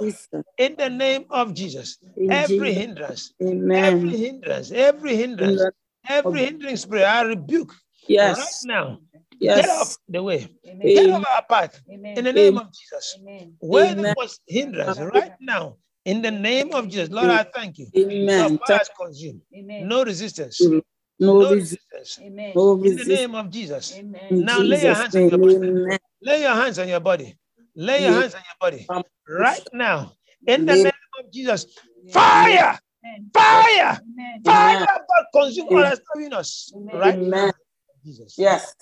in 0.58 0.76
the 0.78 0.90
name 0.90 1.26
of 1.30 1.54
Jesus, 1.54 1.98
In 2.16 2.30
every 2.30 2.68
Jesus. 2.68 2.74
hindrance, 2.74 3.34
every 3.74 4.16
hindrance, 4.16 4.70
every 4.72 5.16
hindrance, 5.16 5.62
every 6.08 6.40
hindering 6.46 6.76
spirit, 6.76 7.04
I 7.04 7.22
rebuke 7.22 7.74
Yes. 8.08 8.38
right 8.38 8.54
now. 8.64 9.00
Yes. 9.40 9.56
now. 9.56 9.62
Get 9.62 9.70
off 9.70 9.96
the 10.08 10.22
way. 10.22 10.48
Amen. 10.66 10.94
Get 10.94 11.10
off 11.10 11.24
our 11.34 11.44
path 11.48 11.80
Amen. 11.90 12.18
in 12.18 12.24
the 12.24 12.32
name 12.32 12.58
Amen. 12.58 12.66
of 12.66 12.72
Jesus. 12.72 13.16
Amen. 13.20 13.56
Where 13.60 13.94
there 13.94 14.14
was 14.16 14.40
hindrance 14.46 14.98
right 15.00 15.32
now, 15.40 15.76
in 16.04 16.22
the 16.22 16.30
name 16.30 16.72
of 16.74 16.88
Jesus, 16.88 17.10
Lord, 17.10 17.30
I 17.30 17.44
thank 17.44 17.78
you. 17.78 17.86
Your 17.94 18.50
Amen. 18.50 18.58
fire 18.58 18.78
has 18.78 18.90
consumed. 19.00 19.42
Amen. 19.56 19.88
No 19.88 20.04
resistance. 20.04 20.60
Mm-hmm. 20.62 20.78
You. 21.18 21.26
No 21.26 21.32
No 21.40 21.50
resistance. 21.54 21.82
resistance. 21.92 22.18
Amen. 22.22 22.52
No 22.54 22.72
In 22.74 22.96
the 22.96 23.04
name 23.04 23.34
of 23.34 23.50
Jesus. 23.50 23.96
Amen. 23.96 24.20
In 24.30 24.44
Now 24.44 24.60
lay 24.62 24.66
your 24.82 24.94
Jesus' 24.94 24.98
hands 24.98 25.16
on 25.16 25.28
your 25.28 25.38
body. 25.38 25.56
Amen. 25.56 25.98
Lay 26.22 26.40
your 26.42 26.54
hands 26.54 26.78
on 26.78 26.88
your 26.88 27.00
body. 27.00 27.38
Lay 27.74 28.02
your 28.02 28.12
hands 28.12 28.34
on 28.34 28.40
your 28.40 28.70
body. 28.70 28.86
Right 29.28 29.68
now, 29.72 30.12
in 30.46 30.66
the 30.66 30.76
name 30.76 30.92
of 31.18 31.32
Jesus. 31.32 31.66
Fire! 32.10 32.78
Fire! 33.34 34.00
Fire 34.44 34.82
of 34.82 35.00
God 35.08 35.24
consume 35.34 35.68
all 35.68 35.82
that's 35.82 36.00
in 36.16 36.32
us. 36.32 36.72
Right 36.74 37.18
now. 37.18 37.52
Jesus. 38.04 38.34
Yes. 38.38 38.74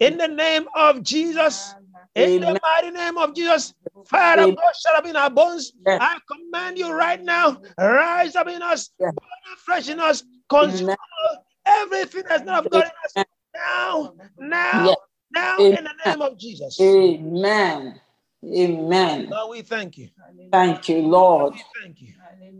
In 0.00 0.16
the 0.16 0.28
name 0.28 0.66
of 0.74 1.02
Jesus. 1.02 1.74
In 2.14 2.40
the 2.40 2.58
mighty 2.62 2.90
name 2.92 3.18
of 3.18 3.34
Jesus, 3.34 3.74
fire 4.06 4.38
of 4.40 4.54
God 4.56 4.72
shut 4.80 4.96
up 4.96 5.04
in 5.06 5.16
our 5.16 5.30
bones. 5.30 5.72
Yes. 5.84 5.98
I 6.00 6.18
command 6.30 6.78
you 6.78 6.92
right 6.92 7.20
now, 7.20 7.60
rise 7.76 8.36
up 8.36 8.46
in 8.46 8.62
us, 8.62 8.90
Yes. 9.00 9.12
burn 9.14 9.52
afresh 9.54 9.88
in 9.88 9.98
us, 9.98 10.22
consume 10.48 10.90
all- 10.90 11.43
everything 11.66 12.22
that's 12.28 12.44
not 12.44 12.66
of 12.66 12.70
God 12.72 12.84
in 12.84 13.20
us. 13.20 13.26
Now, 13.54 14.14
now, 14.38 14.86
Yes. 14.86 14.96
now, 15.32 15.56
Amen. 15.58 15.78
in 15.78 15.84
the 15.84 15.90
name 16.06 16.22
of 16.22 16.38
Jesus. 16.38 16.80
Amen. 16.80 18.00
Amen. 18.44 19.28
Lord, 19.30 19.50
we 19.50 19.62
thank 19.62 19.96
you. 19.98 20.08
Thank 20.52 20.88
you, 20.88 20.98
Lord. 20.98 21.54
We 21.54 21.62
thank 21.82 22.00
you. 22.02 22.12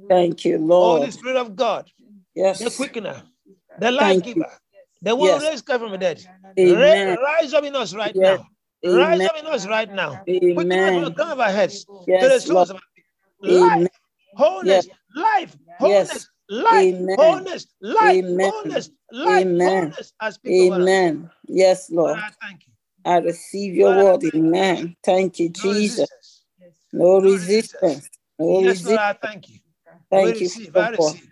Thank 0.08 0.44
you, 0.44 0.58
Lord. 0.58 1.00
Holy. 1.00 1.10
Spirit 1.10 1.36
of 1.36 1.56
God, 1.56 1.90
Yes. 2.34 2.58
the 2.60 2.70
quickener, 2.70 3.22
the 3.78 3.90
life 3.90 4.22
Thank 4.22 4.26
you. 4.26 4.34
giver, 4.34 4.52
the 5.02 5.14
one 5.14 5.28
who 5.28 5.34
Yes. 5.34 5.42
raised 5.50 5.66
Christ 5.66 5.80
from 5.82 5.92
the 5.92 5.98
dead. 5.98 6.24
Amen. 6.58 7.18
Rise 7.22 7.52
up 7.54 7.64
in 7.64 7.76
us 7.76 7.94
right 7.94 8.14
Yes. 8.14 8.40
now. 8.40 8.48
Rise 8.84 9.14
Amen. 9.16 9.28
up 9.28 9.36
in 9.38 9.46
us 9.46 9.66
right 9.66 9.92
now. 9.92 10.22
Quicken 10.24 10.58
us 10.58 10.94
from 10.94 11.04
the 11.04 11.10
Amen. 11.10 11.14
crown 11.14 11.32
of 11.32 11.40
our 11.40 11.50
heads 11.50 11.84
to 11.84 12.04
the 12.06 12.12
Yes, 12.12 12.48
of 12.50 12.56
our. 12.56 12.80
Life, 13.40 13.72
Amen. 13.72 13.88
wholeness, 14.36 14.88
life, 15.14 15.56
wholeness, 15.78 16.08
Yes. 16.14 16.28
Life, 16.48 16.94
Amen. 16.94 17.16
wholeness, 17.16 17.66
life, 17.80 18.16
Amen. 18.24 18.52
wholeness, 18.52 18.90
life, 19.12 19.46
Amen. 19.46 19.84
wholeness. 19.84 20.12
I 20.20 20.30
speak 20.30 20.58
over 20.60 20.74
us. 20.74 20.80
Amen. 20.80 21.30
Yes, 21.46 21.90
Lord, 21.90 22.08
Lord. 22.08 22.18
I 22.18 22.30
thank 22.46 22.66
you. 22.66 22.72
I 23.04 23.18
receive 23.18 23.74
your 23.74 23.92
Lord, 23.94 24.22
word. 24.22 24.22
thank 24.22 24.34
you. 24.34 24.40
Amen. 24.40 24.96
Thank 25.04 25.38
you, 25.40 25.48
No 25.48 25.54
Jesus. 25.62 26.08
resistance. 26.10 26.44
No 26.92 27.04
No 27.04 27.20
resistance. 27.20 27.82
resistance. 27.82 28.10
No 28.38 28.46
Yes, 28.60 28.84
Lord, 28.84 28.98
resistance. 28.98 29.00
I 29.00 29.12
thank 29.26 29.48
you. 29.48 29.58
we 30.10 30.16
Thank 30.22 30.40
you 30.40 30.48
receive, 30.48 30.72
for 30.72 30.78
I 30.80 30.88
receive. 30.90 31.28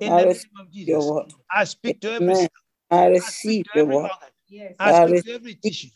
In 0.00 0.12
I 0.12 0.16
the 0.16 0.26
name 0.26 0.28
receive 0.28 0.50
of 0.60 0.66
your 0.72 1.14
word. 1.14 1.32
I 1.52 1.64
speak 1.64 2.00
to 2.02 2.12
every 2.12 2.24
Amen. 2.24 2.36
system. 2.36 2.50
I 2.90 3.06
I 3.06 3.08
receive 3.10 3.64
speak 3.64 3.72
to 3.72 3.78
your 3.78 3.84
every 3.86 3.96
word. 3.96 4.10
Yes. 4.48 4.74
I 4.78 4.90
I 4.90 5.06
speak 5.06 5.24
to 5.24 5.32
every 5.34 5.54
tissue. 5.54 5.88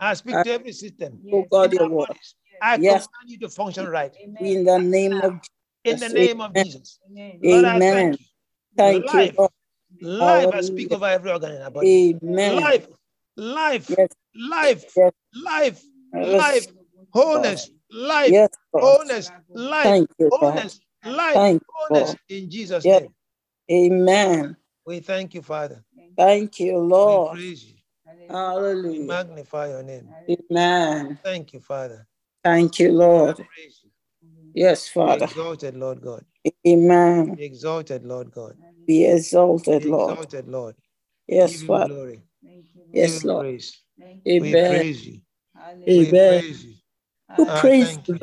I 0.00 0.14
speak 0.14 0.42
to 0.42 0.52
every 0.52 0.72
system. 0.72 1.20
Oh 1.32 1.42
God, 1.50 1.72
your 1.72 1.88
word. 1.88 2.08
bodies. 2.08 2.34
I 2.60 2.78
Yes. 2.78 3.06
command 3.06 3.30
you 3.30 3.38
to 3.40 3.48
function 3.48 3.88
right. 3.88 4.14
Amen. 4.22 4.44
In 4.44 4.64
the 4.64 4.78
name 4.78 5.20
of 5.22 5.40
In 5.84 5.98
the 5.98 6.08
name 6.08 6.40
of 6.40 6.54
Jesus. 6.54 7.00
Amen. 7.10 7.38
Lord, 7.42 7.64
Amen. 7.64 7.80
thank 7.80 8.20
you. 8.20 8.26
Thank 8.76 9.04
life, 9.04 9.36
life, 10.00 10.54
I 10.54 10.60
speak 10.62 10.92
over 10.92 11.06
every 11.06 11.30
organ 11.30 11.52
in 11.52 11.62
our 11.62 11.70
body. 11.70 12.16
Amen. 12.22 12.56
Life, 12.56 12.88
life, 13.36 13.90
Yes. 13.90 14.08
life, 14.34 14.84
Yes. 14.96 15.12
life, 15.34 15.82
life, 16.14 16.66
wholeness, 17.10 17.70
life, 17.90 18.30
Yes, 18.30 18.48
wholeness, 18.72 19.30
life, 19.52 19.82
Thank 19.82 20.10
you, 20.18 20.30
wholeness, 20.32 20.80
life, 21.04 21.34
Thank 21.34 21.62
wholeness. 21.68 22.16
In 22.28 22.48
Jesus' 22.50 22.84
Yes. 22.84 23.02
name, 23.68 23.92
Amen. 23.92 24.56
we 24.86 25.00
thank 25.00 25.34
you, 25.34 25.42
Father. 25.42 25.84
Thank 26.16 26.60
you, 26.60 26.74
We 26.74 26.80
Lord. 26.80 27.36
praise 27.36 27.64
you. 27.64 27.74
We 28.06 28.28
Hallelujah. 28.28 29.06
magnify 29.06 29.68
your 29.68 29.82
name. 29.82 30.08
Amen. 30.30 31.18
Thank 31.22 31.52
you, 31.52 31.60
Father. 31.60 32.06
Thank 32.44 32.78
you, 32.78 32.88
We 32.88 32.94
Lord. 32.94 33.46
Praise 34.52 34.56
you. 34.56 34.64
Yes, 34.64 34.88
Be 35.04 35.14
Father. 35.16 35.16
exalted, 35.16 35.76
Lord 35.76 36.00
God. 36.02 36.24
Amen. 36.66 37.36
Be 37.36 37.44
exalted, 37.44 38.04
Lord 38.04 38.30
God. 38.32 38.56
Be 38.86 39.06
exalted, 39.06 39.84
Be 39.84 39.90
Lord. 39.90 40.18
exalted, 40.18 40.48
Lord. 40.48 40.76
Yes, 41.28 41.52
Give 41.52 41.66
Father. 41.66 41.88
glory. 41.88 42.22
Thank 42.44 42.66
you. 42.74 42.82
Give 42.92 43.02
Yes, 43.02 43.24
Lord. 43.24 43.46
praise. 43.46 43.82
Thank 44.00 44.22
you. 44.26 44.32
We 44.38 44.56
Amen. 44.56 44.56
praise 44.56 45.06
you. 45.06 45.20
Hallelujah. 45.56 45.88
We 45.96 46.06
Amen. 46.08 46.42
praise 46.42 46.64
you. 46.64 46.74
Who 47.36 47.46
I 47.46 47.60
praise 47.60 47.98
thank 47.98 48.08
you? 48.08 48.14
you. 48.14 48.20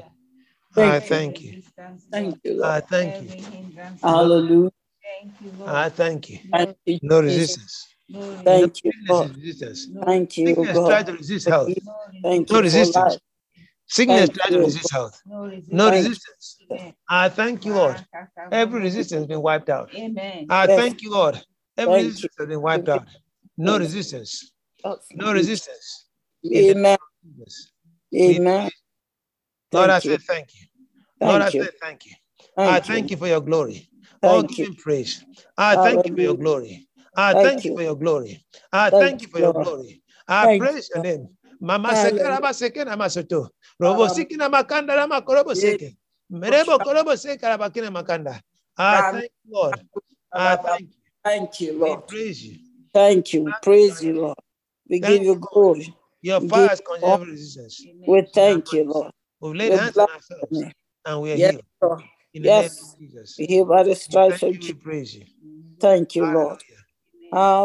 I 0.77 0.99
Thank 0.99 1.01
you. 1.01 1.07
thank 1.09 1.41
you. 1.43 1.55
Thank 2.11 2.39
you, 2.43 2.53
I 2.61 2.79
Lord. 2.79 2.83
thank 2.89 3.21
you. 3.21 3.29
Hallelujah. 4.03 4.71
Thank 5.03 5.33
you, 5.41 5.51
Lord. 5.59 5.69
I 5.71 5.89
thank 5.89 6.29
you. 6.29 6.39
Thank 6.51 6.77
you, 6.85 6.99
No 7.01 7.21
Jesus. 7.27 7.57
resistance. 7.57 7.87
Glory. 8.11 8.37
No 8.45 8.45
Thank 8.45 8.83
you, 8.83 8.93
sickness 8.93 9.09
Lord. 9.09 9.31
is 9.31 9.35
resistance. 9.35 9.89
Thank 10.05 10.37
you, 10.37 10.45
Sickness 10.47 10.79
tries 10.85 11.05
God. 11.05 11.05
to 11.05 11.13
resist 11.13 11.47
health. 11.47 11.77
Thank 12.23 12.51
No 12.51 12.55
you 12.55 12.63
for 12.63 12.87
resistance. 12.87 13.19
Life. 13.89 13.95
Sickness 13.95 14.29
Thank 14.29 14.33
tries 14.35 14.51
to 14.51 14.59
resist 14.59 14.91
health. 14.91 15.21
No 15.25 15.41
resistance. 15.45 15.71
No 15.71 15.89
Thank 15.89 16.03
resistance. 16.05 16.57
I 17.09 17.29
thank 17.29 17.65
you, 17.65 17.73
Lord. 17.73 17.95
Ah, 17.95 18.05
ah, 18.15 18.27
ah. 18.37 18.47
Every 18.51 18.81
resistance 18.81 19.19
has 19.19 19.27
been 19.27 19.41
wiped 19.41 19.69
out. 19.69 19.89
Amen. 19.95 20.45
I 20.49 20.67
Yes. 20.67 20.77
thank 20.77 21.01
you, 21.01 21.11
Lord. 21.11 21.41
Every 21.77 21.93
Thank 21.93 22.05
resistance 22.05 22.35
has 22.37 22.47
been 22.47 22.61
wiped 22.61 22.89
out. 22.89 23.07
No 23.57 23.73
Yes. 23.73 23.81
resistance. 23.81 24.51
Oh, 24.83 24.97
no 25.15 25.33
resistance. 25.33 26.05
Amen. 26.45 26.97
Jesus. 27.23 27.71
Amen. 28.15 28.69
Lord, 29.71 29.89
I 29.89 29.99
say 29.99 30.17
thank 30.17 30.47
you. 30.55 30.67
Lord, 31.21 31.41
I 31.41 31.49
Thank 31.49 31.53
you. 31.53 31.63
say 31.63 31.69
thank 31.81 32.05
you. 32.05 32.13
I 32.57 32.79
Thank 32.79 32.85
thank 32.85 33.03
you. 33.05 33.15
you 33.15 33.17
for 33.17 33.27
your 33.27 33.41
glory. 33.41 33.89
Oh, 34.23 34.41
give 34.43 34.59
you. 34.59 34.65
him 34.67 34.75
praise. 34.75 35.25
I 35.57 35.75
thank 35.75 36.05
you 36.05 36.15
for 36.15 36.21
your 36.21 36.35
glory. 36.35 36.87
I 37.15 37.33
Thank 37.33 37.45
thank 37.45 37.65
you 37.65 37.71
you. 37.71 37.77
for 37.77 37.83
your 37.83 37.95
glory. 37.95 38.45
I 38.71 38.89
Thank 38.89 39.01
thank 39.03 39.21
you 39.21 39.27
you, 39.27 39.31
for 39.33 39.39
your 39.39 39.53
glory. 39.53 40.01
I 40.27 40.57
praise 40.57 40.89
your 40.93 41.03
name. 41.03 41.27
Mama 41.59 41.89
Hallelujah. 41.89 42.23
seke 42.23 42.83
raba 42.87 43.49
seke 43.79 43.87
nama 43.87 43.87
soto. 43.87 43.87
Robo 43.87 44.09
Hallelujah. 44.09 44.09
siki 44.09 44.37
na 44.37 44.49
makanda 44.49 44.95
rama 44.95 45.21
korobo 45.21 45.55
Yeah. 45.55 45.77
seke. 45.77 45.97
Merebo 46.31 46.79
korobo 46.81 47.17
seke 47.17 47.43
raba 47.47 47.71
kina 47.73 47.91
makanda. 47.91 48.41
Ah, 48.77 48.99
I 48.99 49.01
Ram- 49.01 49.03
thank 49.03 49.31
you, 49.45 49.53
Lord. 49.53 49.81
Ah, 50.33 50.53
I 50.53 50.57
thank 50.57 50.81
you. 50.91 50.97
Thank 51.25 51.61
you, 51.61 51.79
Lord. 51.79 51.99
We 51.99 52.03
Lord. 52.03 52.03
praise 52.07 52.43
you. 52.45 52.59
Thank 52.93 53.33
you. 53.33 53.43
We 53.43 53.53
Praise 53.53 54.03
you, 54.03 54.13
Lord. 54.21 54.37
We 54.89 54.99
Thank 55.01 55.21
give 55.21 55.23
you 55.23 55.35
you, 55.41 55.41
Lord. 55.41 55.53
glory. 55.53 55.95
Your 56.21 56.41
We 56.41 56.49
fire 56.49 56.69
give 56.69 56.71
has 56.71 56.81
you 56.81 56.81
consumed 56.81 57.27
resistance. 57.29 57.87
We 58.07 58.21
thank 58.33 58.73
you, 58.73 58.85
Lord. 58.85 59.11
We've 59.41 59.55
laid 59.55 59.73
We 59.73 59.73
hands 59.73 59.97
on 59.99 60.07
ourselves 60.09 60.67
and 61.05 61.21
we 61.21 61.33
are 61.33 61.37
Yes, 61.37 61.53
healed. 61.53 61.63
Lord. 61.81 62.03
In 62.33 62.43
the 62.43 62.51
name 62.51 62.71
Yes. 62.71 62.79
of 62.79 62.99
Jesus. 62.99 63.39
We 63.39 63.45
hear 63.47 63.65
by 63.65 63.83
the 63.83 63.95
stripes 63.95 64.41
Thank 64.41 64.43
of 64.43 64.53
you, 64.53 64.59
we 64.59 64.73
Jesus. 64.73 64.75
praise 64.75 65.15
you. 65.15 65.25
Thank 65.81 66.15
you, 66.15 66.25
Lord. 66.27 66.59
Hallelujah. 66.61 66.83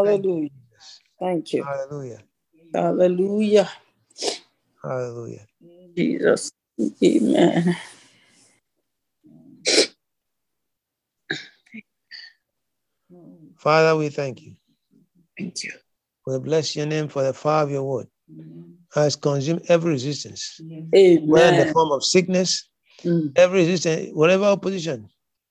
Thank 0.04 0.26
you, 0.26 0.32
Hallelujah. 0.32 0.50
Thank 1.20 1.52
you. 1.54 1.66
Hallelujah. 1.66 2.20
Hallelujah. 2.74 3.70
Hallelujah. 4.82 5.46
Jesus. 5.96 6.50
Amen. 7.02 7.76
Father, 13.58 13.96
we 13.96 14.08
thank 14.08 14.42
you. 14.42 14.54
Thank 15.38 15.64
you. 15.64 15.72
We 16.26 16.38
bless 16.38 16.74
your 16.74 16.86
name 16.86 17.08
for 17.08 17.22
the 17.22 17.32
fire 17.32 17.64
of 17.64 17.70
your 17.70 17.84
word 17.84 18.08
has 18.94 19.16
consumed 19.16 19.62
every 19.68 19.92
resistance, 19.92 20.60
whether 20.60 21.48
in 21.48 21.56
the 21.56 21.70
form 21.72 21.90
of 21.92 22.04
sickness, 22.04 22.68
Mm. 23.02 23.32
every 23.36 23.60
resistance, 23.60 24.10
whatever 24.14 24.44
opposition 24.44 25.08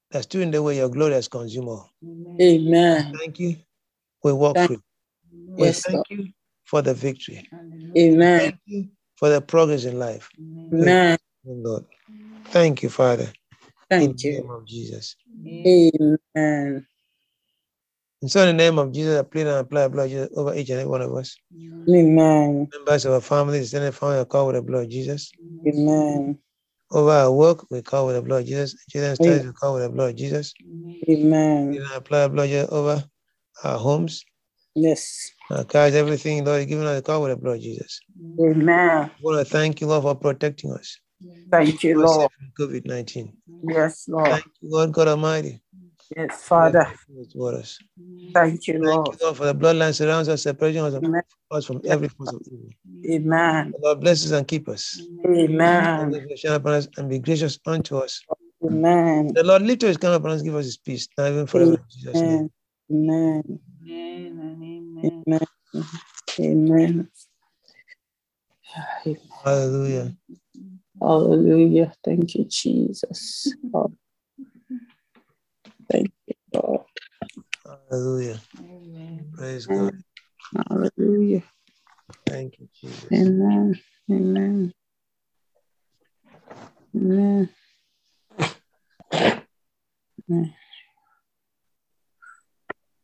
that's 0.09 0.33
in 0.35 0.51
the 0.51 0.63
way, 0.63 0.77
your 0.77 0.89
glory 0.89 1.13
has 1.13 1.27
consumed 1.27 1.67
all. 1.67 1.89
Amen. 2.41 3.13
Thank 3.19 3.39
you. 3.39 3.57
We 4.23 4.31
walk 4.31 4.55
Thank-. 4.55 4.81
We 5.31 5.65
Yes, 5.65 5.83
thank 5.83 5.95
Lord. 5.95 6.05
you 6.09 6.33
for 6.63 6.81
the 6.81 6.93
victory. 6.93 7.47
Amen. 7.97 8.59
For 9.18 9.30
the 9.30 9.41
progress 9.41 9.86
in 9.86 9.99
life. 9.99 10.30
Amen. 10.74 11.18
Lord. 11.45 11.86
Thank 12.47 12.84
you, 12.84 12.89
Father. 12.89 13.30
in 13.99 13.99
Thank 13.99 14.18
the 14.18 14.30
you. 14.30 14.41
name 14.41 14.51
of 14.51 14.68
Jesus. 14.68 15.16
Amen. 15.45 16.88
And 18.22 18.32
so 18.32 18.41
in 18.41 18.47
the 18.57 18.64
name 18.64 18.80
of 18.80 18.91
Jesus, 18.93 19.20
I 19.20 19.24
plead 19.24 19.47
and 19.47 19.57
apply 19.57 19.84
the 19.84 19.89
blood 19.89 20.09
Jesus 20.09 20.30
over 20.36 20.55
each 20.55 20.70
and 20.70 20.80
every 20.80 20.89
one 20.91 21.01
of 21.01 21.14
us. 21.16 21.38
Amen. 21.89 22.70
Members 22.74 23.05
of 23.05 23.14
our 23.14 23.22
family, 23.22 23.59
extended 23.59 23.93
family 23.95 24.18
are 24.18 24.26
covered 24.26 24.47
with 24.47 24.55
the 24.55 24.61
blood 24.64 24.86
of 24.86 24.89
Jesus. 24.91 25.32
Amen. 25.68 26.39
Over 26.91 27.11
our 27.11 27.32
work, 27.32 27.70
we 27.72 27.82
cover 27.82 28.07
with 28.07 28.16
the 28.18 28.22
blood 28.22 28.41
of 28.43 28.47
Jesus. 28.47 28.76
Children's 28.89 29.18
studies, 29.20 29.45
we 29.45 29.51
cover 29.59 29.76
with 29.76 29.84
the 29.84 29.89
blood 29.89 30.09
of 30.11 30.16
Jesus. 30.16 30.53
Amen. 31.09 31.72
We 31.72 31.80
apply 31.95 32.24
the 32.24 32.30
blood 32.30 32.43
of 32.45 32.49
Jesus 32.49 32.70
over 32.72 33.03
our 33.64 33.78
homes, 33.78 34.26
Yes. 34.76 35.32
Uh, 35.53 35.57
our 35.57 35.63
cars, 35.65 35.93
everything, 35.93 36.43
Lord, 36.43 36.61
you've 36.61 36.69
given 36.69 36.87
us 36.87 36.95
the 36.95 37.01
cover 37.01 37.25
with 37.25 37.31
the 37.31 37.37
blood 37.37 37.57
of 37.57 37.61
Jesus. 37.61 37.99
Amen. 38.39 39.11
We 39.21 39.35
want 39.35 39.47
thank 39.47 39.81
you, 39.81 39.87
Lord, 39.87 40.03
for 40.03 40.15
protecting 40.15 40.71
us. 40.71 40.97
Thank 41.51 41.83
you, 41.83 42.01
Lord. 42.01 42.31
COVID 42.59 42.85
19. 42.85 43.33
Yes, 43.67 44.07
Lord. 44.07 44.29
Thank 44.29 44.45
you, 44.61 44.69
Lord 44.71 44.91
God 44.91 45.07
Almighty. 45.09 45.61
Yes, 46.15 46.43
Father. 46.43 46.87
With 47.09 47.31
waters. 47.35 47.79
Thank 48.33 48.67
you, 48.67 48.83
Lord. 48.83 49.07
Thank 49.07 49.19
you, 49.19 49.25
Lord, 49.25 49.37
for 49.37 49.45
the 49.45 49.55
bloodline 49.55 49.93
surrounds 49.93 50.29
us, 50.29 50.41
separating 50.43 50.81
us 50.81 50.95
Amen. 50.95 51.21
us 51.51 51.65
from 51.65 51.81
every 51.85 52.09
force 52.09 52.33
of 52.33 52.41
evil. 52.51 52.69
Amen. 53.09 53.73
Lord 53.81 54.01
bless 54.01 54.25
us 54.25 54.31
and 54.31 54.47
keep 54.47 54.67
us. 54.67 55.01
Amen. 55.25 56.13
And 56.15 56.39
shine 56.39 56.53
upon 56.53 56.73
us 56.73 56.87
and 56.97 57.09
be 57.09 57.19
gracious 57.19 57.59
unto 57.65 57.97
us. 57.97 58.21
Amen. 58.65 59.31
The 59.33 59.43
Lord 59.43 59.61
lift 59.61 59.83
his 59.83 59.97
come 59.97 60.13
upon 60.13 60.31
us, 60.31 60.41
give 60.41 60.55
us 60.55 60.65
his 60.65 60.77
peace, 60.77 61.07
now 61.17 61.27
even 61.27 61.47
forever. 61.47 61.73
In 61.73 61.79
Jesus' 61.91 62.21
name. 62.21 62.49
Amen. 62.91 63.59
Amen. 63.85 64.39
Amen. 64.41 64.92
Amen. 65.03 65.45
Amen. 66.39 67.09
Hallelujah. 69.43 70.15
Hallelujah. 71.01 71.93
Thank 72.03 72.35
you, 72.35 72.45
Jesus. 72.45 73.53
Oh, 73.73 73.91
Thank 75.91 76.11
you, 76.27 76.35
Lord. 76.53 76.81
Hallelujah. 77.65 78.39
Amen. 78.59 79.31
Praise 79.35 79.65
God. 79.65 80.03
Hallelujah. 80.69 81.43
Thank 82.25 82.59
you, 82.59 82.69
Jesus. 82.73 83.11
Amen. 83.11 83.79
Amen. 84.09 84.73
Amen. 86.95 87.49
Amen. 90.29 90.55